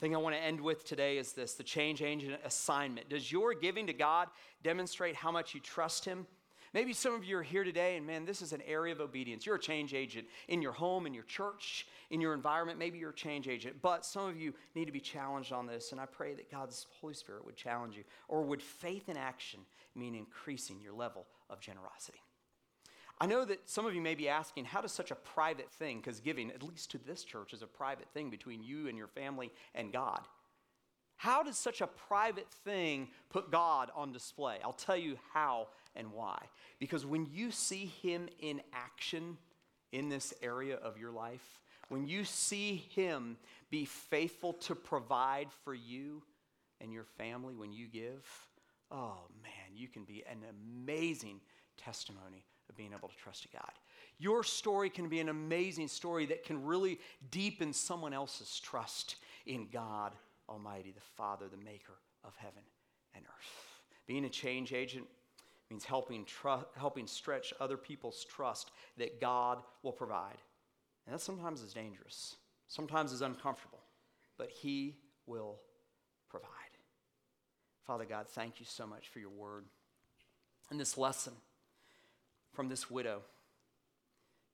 thing 0.03 0.13
I 0.13 0.19
want 0.19 0.35
to 0.35 0.41
end 0.41 0.59
with 0.59 0.83
today 0.83 1.17
is 1.17 1.31
this 1.31 1.53
the 1.53 1.63
change 1.63 2.01
agent 2.01 2.35
assignment. 2.43 3.07
Does 3.07 3.31
your 3.31 3.53
giving 3.53 3.87
to 3.87 3.93
God 3.93 4.27
demonstrate 4.61 5.15
how 5.15 5.31
much 5.31 5.53
you 5.53 5.61
trust 5.61 6.03
Him? 6.03 6.27
Maybe 6.73 6.91
some 6.93 7.13
of 7.13 7.23
you 7.23 7.37
are 7.37 7.43
here 7.43 7.63
today, 7.63 7.97
and 7.97 8.07
man, 8.07 8.25
this 8.25 8.41
is 8.41 8.51
an 8.51 8.61
area 8.65 8.93
of 8.93 8.99
obedience. 8.99 9.45
You're 9.45 9.57
a 9.57 9.59
change 9.59 9.93
agent 9.93 10.27
in 10.47 10.61
your 10.61 10.71
home, 10.71 11.05
in 11.05 11.13
your 11.13 11.23
church, 11.23 11.85
in 12.09 12.19
your 12.19 12.33
environment. 12.33 12.79
Maybe 12.79 12.97
you're 12.97 13.11
a 13.11 13.15
change 13.15 13.47
agent, 13.47 13.75
but 13.81 14.05
some 14.05 14.27
of 14.27 14.35
you 14.35 14.55
need 14.73 14.85
to 14.85 14.91
be 14.91 14.99
challenged 14.99 15.53
on 15.53 15.67
this, 15.67 15.91
and 15.91 16.01
I 16.01 16.07
pray 16.07 16.33
that 16.33 16.49
God's 16.49 16.87
Holy 16.99 17.13
Spirit 17.13 17.45
would 17.45 17.55
challenge 17.55 17.95
you. 17.95 18.03
Or 18.27 18.41
would 18.41 18.61
faith 18.61 19.07
in 19.07 19.17
action 19.17 19.59
mean 19.93 20.15
increasing 20.15 20.81
your 20.81 20.93
level 20.93 21.27
of 21.49 21.59
generosity? 21.59 22.23
I 23.21 23.27
know 23.27 23.45
that 23.45 23.69
some 23.69 23.85
of 23.85 23.93
you 23.93 24.01
may 24.01 24.15
be 24.15 24.27
asking, 24.27 24.65
how 24.65 24.81
does 24.81 24.91
such 24.91 25.11
a 25.11 25.15
private 25.15 25.71
thing, 25.71 25.97
because 25.97 26.19
giving, 26.19 26.49
at 26.49 26.63
least 26.63 26.89
to 26.91 26.97
this 26.97 27.23
church, 27.23 27.53
is 27.53 27.61
a 27.61 27.67
private 27.67 28.07
thing 28.15 28.31
between 28.31 28.63
you 28.63 28.87
and 28.87 28.97
your 28.97 29.07
family 29.07 29.51
and 29.75 29.93
God. 29.93 30.21
How 31.15 31.43
does 31.43 31.57
such 31.57 31.81
a 31.81 31.87
private 31.87 32.49
thing 32.65 33.09
put 33.29 33.51
God 33.51 33.89
on 33.95 34.11
display? 34.11 34.57
I'll 34.63 34.73
tell 34.73 34.97
you 34.97 35.17
how 35.33 35.67
and 35.95 36.11
why. 36.11 36.41
Because 36.79 37.05
when 37.05 37.27
you 37.31 37.51
see 37.51 37.85
Him 38.01 38.27
in 38.39 38.61
action 38.73 39.37
in 39.91 40.09
this 40.09 40.33
area 40.41 40.75
of 40.75 40.97
your 40.97 41.11
life, 41.11 41.61
when 41.89 42.07
you 42.07 42.23
see 42.23 42.83
Him 42.93 43.37
be 43.69 43.85
faithful 43.85 44.53
to 44.53 44.75
provide 44.75 45.47
for 45.63 45.73
you 45.73 46.23
and 46.81 46.91
your 46.91 47.05
family 47.05 47.55
when 47.55 47.71
you 47.71 47.87
give, 47.87 48.25
oh 48.91 49.19
man, 49.41 49.75
you 49.75 49.87
can 49.87 50.03
be 50.03 50.23
an 50.29 50.39
amazing 50.49 51.39
testimony 51.77 52.45
of 52.69 52.75
being 52.75 52.91
able 52.95 53.07
to 53.07 53.15
trust 53.17 53.47
God. 53.53 53.71
Your 54.19 54.43
story 54.43 54.89
can 54.89 55.09
be 55.09 55.19
an 55.19 55.29
amazing 55.29 55.87
story 55.87 56.25
that 56.27 56.43
can 56.43 56.63
really 56.63 56.99
deepen 57.31 57.73
someone 57.73 58.13
else's 58.13 58.59
trust 58.59 59.17
in 59.45 59.67
God 59.71 60.13
Almighty, 60.53 60.91
the 60.91 61.01
Father, 61.01 61.45
the 61.49 61.57
maker 61.57 61.99
of 62.23 62.35
heaven 62.37 62.61
and 63.15 63.25
earth. 63.25 63.81
Being 64.07 64.25
a 64.25 64.29
change 64.29 64.71
agent 64.71 65.05
means 65.69 65.83
helping, 65.83 66.25
helping 66.77 67.07
stretch 67.07 67.53
other 67.59 67.77
people's 67.77 68.23
trust 68.25 68.71
that 68.97 69.19
God 69.19 69.63
will 69.81 69.91
provide. 69.91 70.37
And 71.05 71.13
that 71.13 71.19
sometimes 71.19 71.61
is 71.61 71.73
dangerous, 71.73 72.35
sometimes 72.67 73.11
is 73.11 73.21
uncomfortable, 73.21 73.81
but 74.37 74.49
He 74.49 74.95
will 75.25 75.59
provide. 76.29 76.49
Father 77.85 78.05
God, 78.05 78.27
thank 78.29 78.59
you 78.59 78.65
so 78.65 78.87
much 78.87 79.09
for 79.09 79.19
your 79.19 79.29
word 79.29 79.65
and 80.69 80.79
this 80.79 80.97
lesson 80.97 81.33
from 82.53 82.69
this 82.69 82.89
widow 82.89 83.21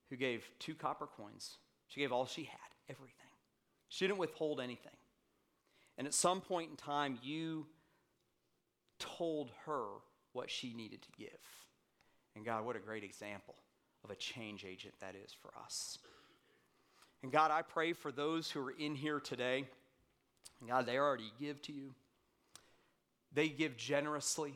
who 0.10 0.16
gave 0.16 0.50
two 0.58 0.74
copper 0.74 1.06
coins. 1.06 1.58
She 1.88 2.00
gave 2.00 2.12
all 2.12 2.26
she 2.26 2.44
had, 2.44 2.60
everything. 2.90 3.14
She 3.90 4.08
didn't 4.08 4.20
withhold 4.20 4.60
anything. 4.60 4.94
And 6.00 6.08
at 6.08 6.14
some 6.14 6.40
point 6.40 6.72
in 6.72 6.78
time, 6.78 7.20
you 7.22 7.68
told 9.00 9.52
her 9.66 9.86
what 10.32 10.50
she 10.50 10.74
needed 10.74 11.02
to 11.02 11.10
give. 11.18 11.28
And 12.36 12.46
God, 12.46 12.66
what 12.66 12.78
a 12.78 12.80
great 12.80 13.04
example 13.04 13.56
of 14.06 14.10
a 14.10 14.16
change 14.16 14.64
agent 14.64 14.94
that 15.02 15.14
is 15.14 15.34
for 15.34 15.52
us. 15.62 16.00
And 17.22 17.34
God, 17.34 17.52
I 17.52 17.64
pray 17.64 17.92
for 17.92 18.14
those 18.14 18.50
who 18.50 18.66
are 18.66 18.72
in 18.72 18.96
here 18.96 19.20
today. 19.20 19.66
God, 20.66 20.86
they 20.86 20.98
already 20.98 21.34
give 21.38 21.62
to 21.64 21.74
you. 21.74 21.94
They 23.34 23.50
give 23.50 23.76
generously. 23.76 24.54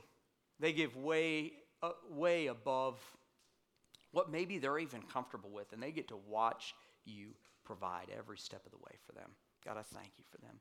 They 0.61 0.71
give 0.71 0.95
way, 0.95 1.51
uh, 1.81 1.91
way 2.09 2.47
above 2.47 2.97
what 4.11 4.31
maybe 4.31 4.59
they're 4.59 4.79
even 4.79 5.01
comfortable 5.01 5.49
with, 5.49 5.73
and 5.73 5.83
they 5.83 5.91
get 5.91 6.07
to 6.07 6.17
watch 6.29 6.73
you 7.03 7.31
provide 7.65 8.07
every 8.17 8.37
step 8.37 8.65
of 8.65 8.71
the 8.71 8.77
way 8.77 8.95
for 9.05 9.11
them. 9.11 9.31
God, 9.65 9.77
I 9.77 9.81
thank 9.81 10.11
you 10.17 10.23
for 10.31 10.37
them. 10.37 10.59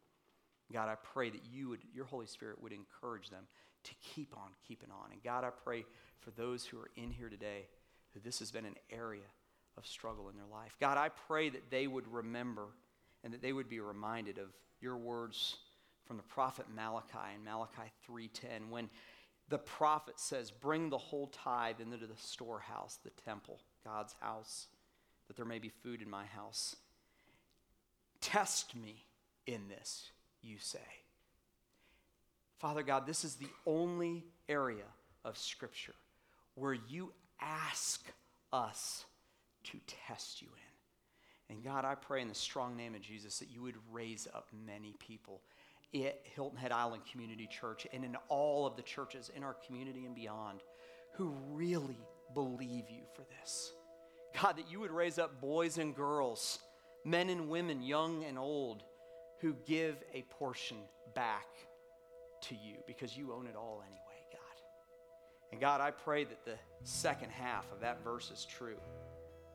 God, 0.72 0.88
I 0.88 0.96
pray 0.96 1.30
that 1.30 1.42
you 1.52 1.70
would, 1.70 1.80
your 1.94 2.04
Holy 2.04 2.26
Spirit 2.26 2.62
would 2.62 2.72
encourage 2.72 3.30
them 3.30 3.44
to 3.84 3.92
keep 4.14 4.34
on 4.36 4.50
keeping 4.66 4.90
on. 4.90 5.12
And 5.12 5.22
God, 5.22 5.44
I 5.44 5.50
pray 5.50 5.84
for 6.20 6.30
those 6.32 6.64
who 6.64 6.78
are 6.78 6.90
in 6.96 7.10
here 7.10 7.28
today 7.28 7.66
who 8.14 8.20
this 8.20 8.38
has 8.38 8.50
been 8.50 8.64
an 8.64 8.76
area 8.90 9.22
of 9.76 9.86
struggle 9.86 10.28
in 10.28 10.36
their 10.36 10.46
life. 10.46 10.76
God, 10.80 10.98
I 10.98 11.08
pray 11.08 11.48
that 11.48 11.70
they 11.70 11.86
would 11.86 12.06
remember 12.12 12.66
and 13.24 13.32
that 13.32 13.42
they 13.42 13.52
would 13.52 13.68
be 13.68 13.80
reminded 13.80 14.38
of 14.38 14.48
your 14.80 14.96
words 14.96 15.56
from 16.04 16.16
the 16.16 16.22
prophet 16.24 16.66
Malachi 16.74 17.34
in 17.34 17.44
Malachi 17.44 17.90
3:10 18.08 18.68
when 18.68 18.90
the 19.48 19.58
prophet 19.58 20.18
says, 20.18 20.50
Bring 20.50 20.90
the 20.90 20.98
whole 20.98 21.28
tithe 21.28 21.80
into 21.80 21.98
the 21.98 22.16
storehouse, 22.16 22.98
the 23.04 23.10
temple, 23.24 23.60
God's 23.84 24.14
house, 24.20 24.68
that 25.28 25.36
there 25.36 25.44
may 25.44 25.58
be 25.58 25.68
food 25.68 26.02
in 26.02 26.10
my 26.10 26.24
house. 26.26 26.76
Test 28.20 28.74
me 28.74 29.04
in 29.46 29.68
this, 29.68 30.10
you 30.42 30.56
say. 30.58 30.78
Father 32.58 32.82
God, 32.82 33.06
this 33.06 33.24
is 33.24 33.36
the 33.36 33.48
only 33.66 34.24
area 34.48 34.84
of 35.24 35.36
Scripture 35.36 35.94
where 36.54 36.74
you 36.74 37.12
ask 37.40 38.06
us 38.52 39.04
to 39.64 39.78
test 40.06 40.42
you 40.42 40.48
in. 40.48 41.54
And 41.54 41.64
God, 41.64 41.84
I 41.84 41.94
pray 41.94 42.22
in 42.22 42.28
the 42.28 42.34
strong 42.34 42.76
name 42.76 42.94
of 42.94 43.02
Jesus 43.02 43.38
that 43.38 43.50
you 43.50 43.62
would 43.62 43.76
raise 43.90 44.28
up 44.32 44.48
many 44.66 44.94
people 44.98 45.42
at 45.94 46.20
Hilton 46.34 46.56
Head 46.56 46.72
Island 46.72 47.02
Community 47.10 47.46
Church 47.46 47.86
and 47.92 48.04
in 48.04 48.16
all 48.28 48.66
of 48.66 48.76
the 48.76 48.82
churches 48.82 49.30
in 49.34 49.42
our 49.42 49.56
community 49.66 50.06
and 50.06 50.14
beyond 50.14 50.60
who 51.14 51.34
really 51.50 51.98
believe 52.32 52.88
you 52.88 53.02
for 53.14 53.22
this. 53.40 53.72
God, 54.40 54.56
that 54.56 54.70
you 54.70 54.80
would 54.80 54.90
raise 54.90 55.18
up 55.18 55.40
boys 55.40 55.76
and 55.76 55.94
girls, 55.94 56.58
men 57.04 57.28
and 57.28 57.48
women, 57.48 57.82
young 57.82 58.24
and 58.24 58.38
old, 58.38 58.84
who 59.42 59.54
give 59.66 59.96
a 60.14 60.22
portion 60.22 60.78
back 61.14 61.48
to 62.40 62.54
you 62.54 62.76
because 62.86 63.16
you 63.16 63.32
own 63.32 63.46
it 63.46 63.56
all 63.56 63.82
anyway, 63.84 64.22
God. 64.32 64.62
And 65.50 65.60
God, 65.60 65.80
I 65.80 65.90
pray 65.90 66.24
that 66.24 66.44
the 66.44 66.54
second 66.84 67.30
half 67.30 67.70
of 67.72 67.80
that 67.80 68.02
verse 68.02 68.30
is 68.30 68.46
true. 68.46 68.78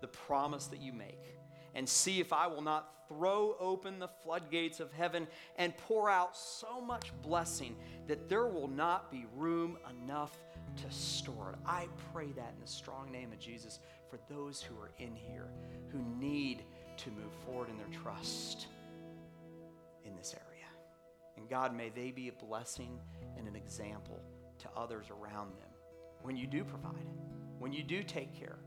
The 0.01 0.07
promise 0.07 0.67
that 0.67 0.81
you 0.81 0.93
make 0.93 1.37
and 1.73 1.87
see 1.87 2.19
if 2.19 2.33
I 2.33 2.47
will 2.47 2.61
not 2.61 2.91
throw 3.07 3.55
open 3.59 3.97
the 3.97 4.09
floodgates 4.23 4.81
of 4.81 4.91
heaven 4.91 5.25
and 5.57 5.75
pour 5.77 6.09
out 6.09 6.35
so 6.35 6.81
much 6.81 7.11
blessing 7.21 7.75
that 8.07 8.27
there 8.27 8.47
will 8.47 8.67
not 8.67 9.09
be 9.09 9.25
room 9.35 9.77
enough 10.03 10.37
to 10.75 10.91
store 10.91 11.53
it. 11.53 11.59
I 11.65 11.87
pray 12.13 12.27
that 12.33 12.53
in 12.55 12.61
the 12.61 12.67
strong 12.67 13.09
name 13.11 13.31
of 13.31 13.39
Jesus 13.39 13.79
for 14.09 14.19
those 14.29 14.61
who 14.61 14.75
are 14.75 14.91
in 14.99 15.15
here 15.15 15.47
who 15.91 15.99
need 16.19 16.63
to 16.97 17.09
move 17.11 17.31
forward 17.45 17.69
in 17.69 17.77
their 17.77 18.01
trust 18.01 18.67
in 20.07 20.15
this 20.15 20.33
area. 20.33 20.65
And 21.37 21.49
God, 21.49 21.75
may 21.75 21.89
they 21.89 22.11
be 22.11 22.29
a 22.29 22.45
blessing 22.45 22.99
and 23.37 23.47
an 23.47 23.55
example 23.55 24.21
to 24.59 24.67
others 24.75 25.07
around 25.11 25.51
them 25.57 25.69
when 26.21 26.35
you 26.35 26.47
do 26.47 26.63
provide, 26.63 27.05
when 27.59 27.71
you 27.71 27.83
do 27.83 28.01
take 28.01 28.33
care, 28.33 28.57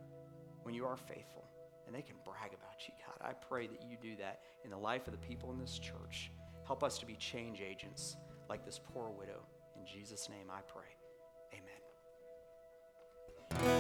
when 0.63 0.75
you 0.75 0.85
are 0.85 0.97
faithful. 0.97 1.45
And 1.87 1.95
they 1.95 2.03
can 2.03 2.17
brag 2.25 2.53
about 2.55 2.87
you, 2.87 2.95
God. 3.05 3.17
I 3.27 3.33
pray 3.33 3.67
that 3.67 3.83
you 3.83 3.97
do 4.01 4.15
that 4.17 4.43
in 4.65 4.71
the 4.71 4.79
life 4.79 5.09
of 5.09 5.13
the 5.13 5.19
people 5.19 5.51
in 5.51 5.59
this 5.59 5.77
church. 5.79 6.31
Help 6.65 6.85
us 6.85 6.99
to 6.99 7.07
be 7.07 7.17
change 7.17 7.61
agents 7.61 8.17
like 8.49 8.65
this 8.65 8.79
poor 8.79 9.11
widow. 9.11 9.45
In 9.77 9.85
Jesus' 9.85 10.29
name 10.29 10.47
I 10.51 10.61
pray. 10.69 10.85
Amen. 13.53 13.80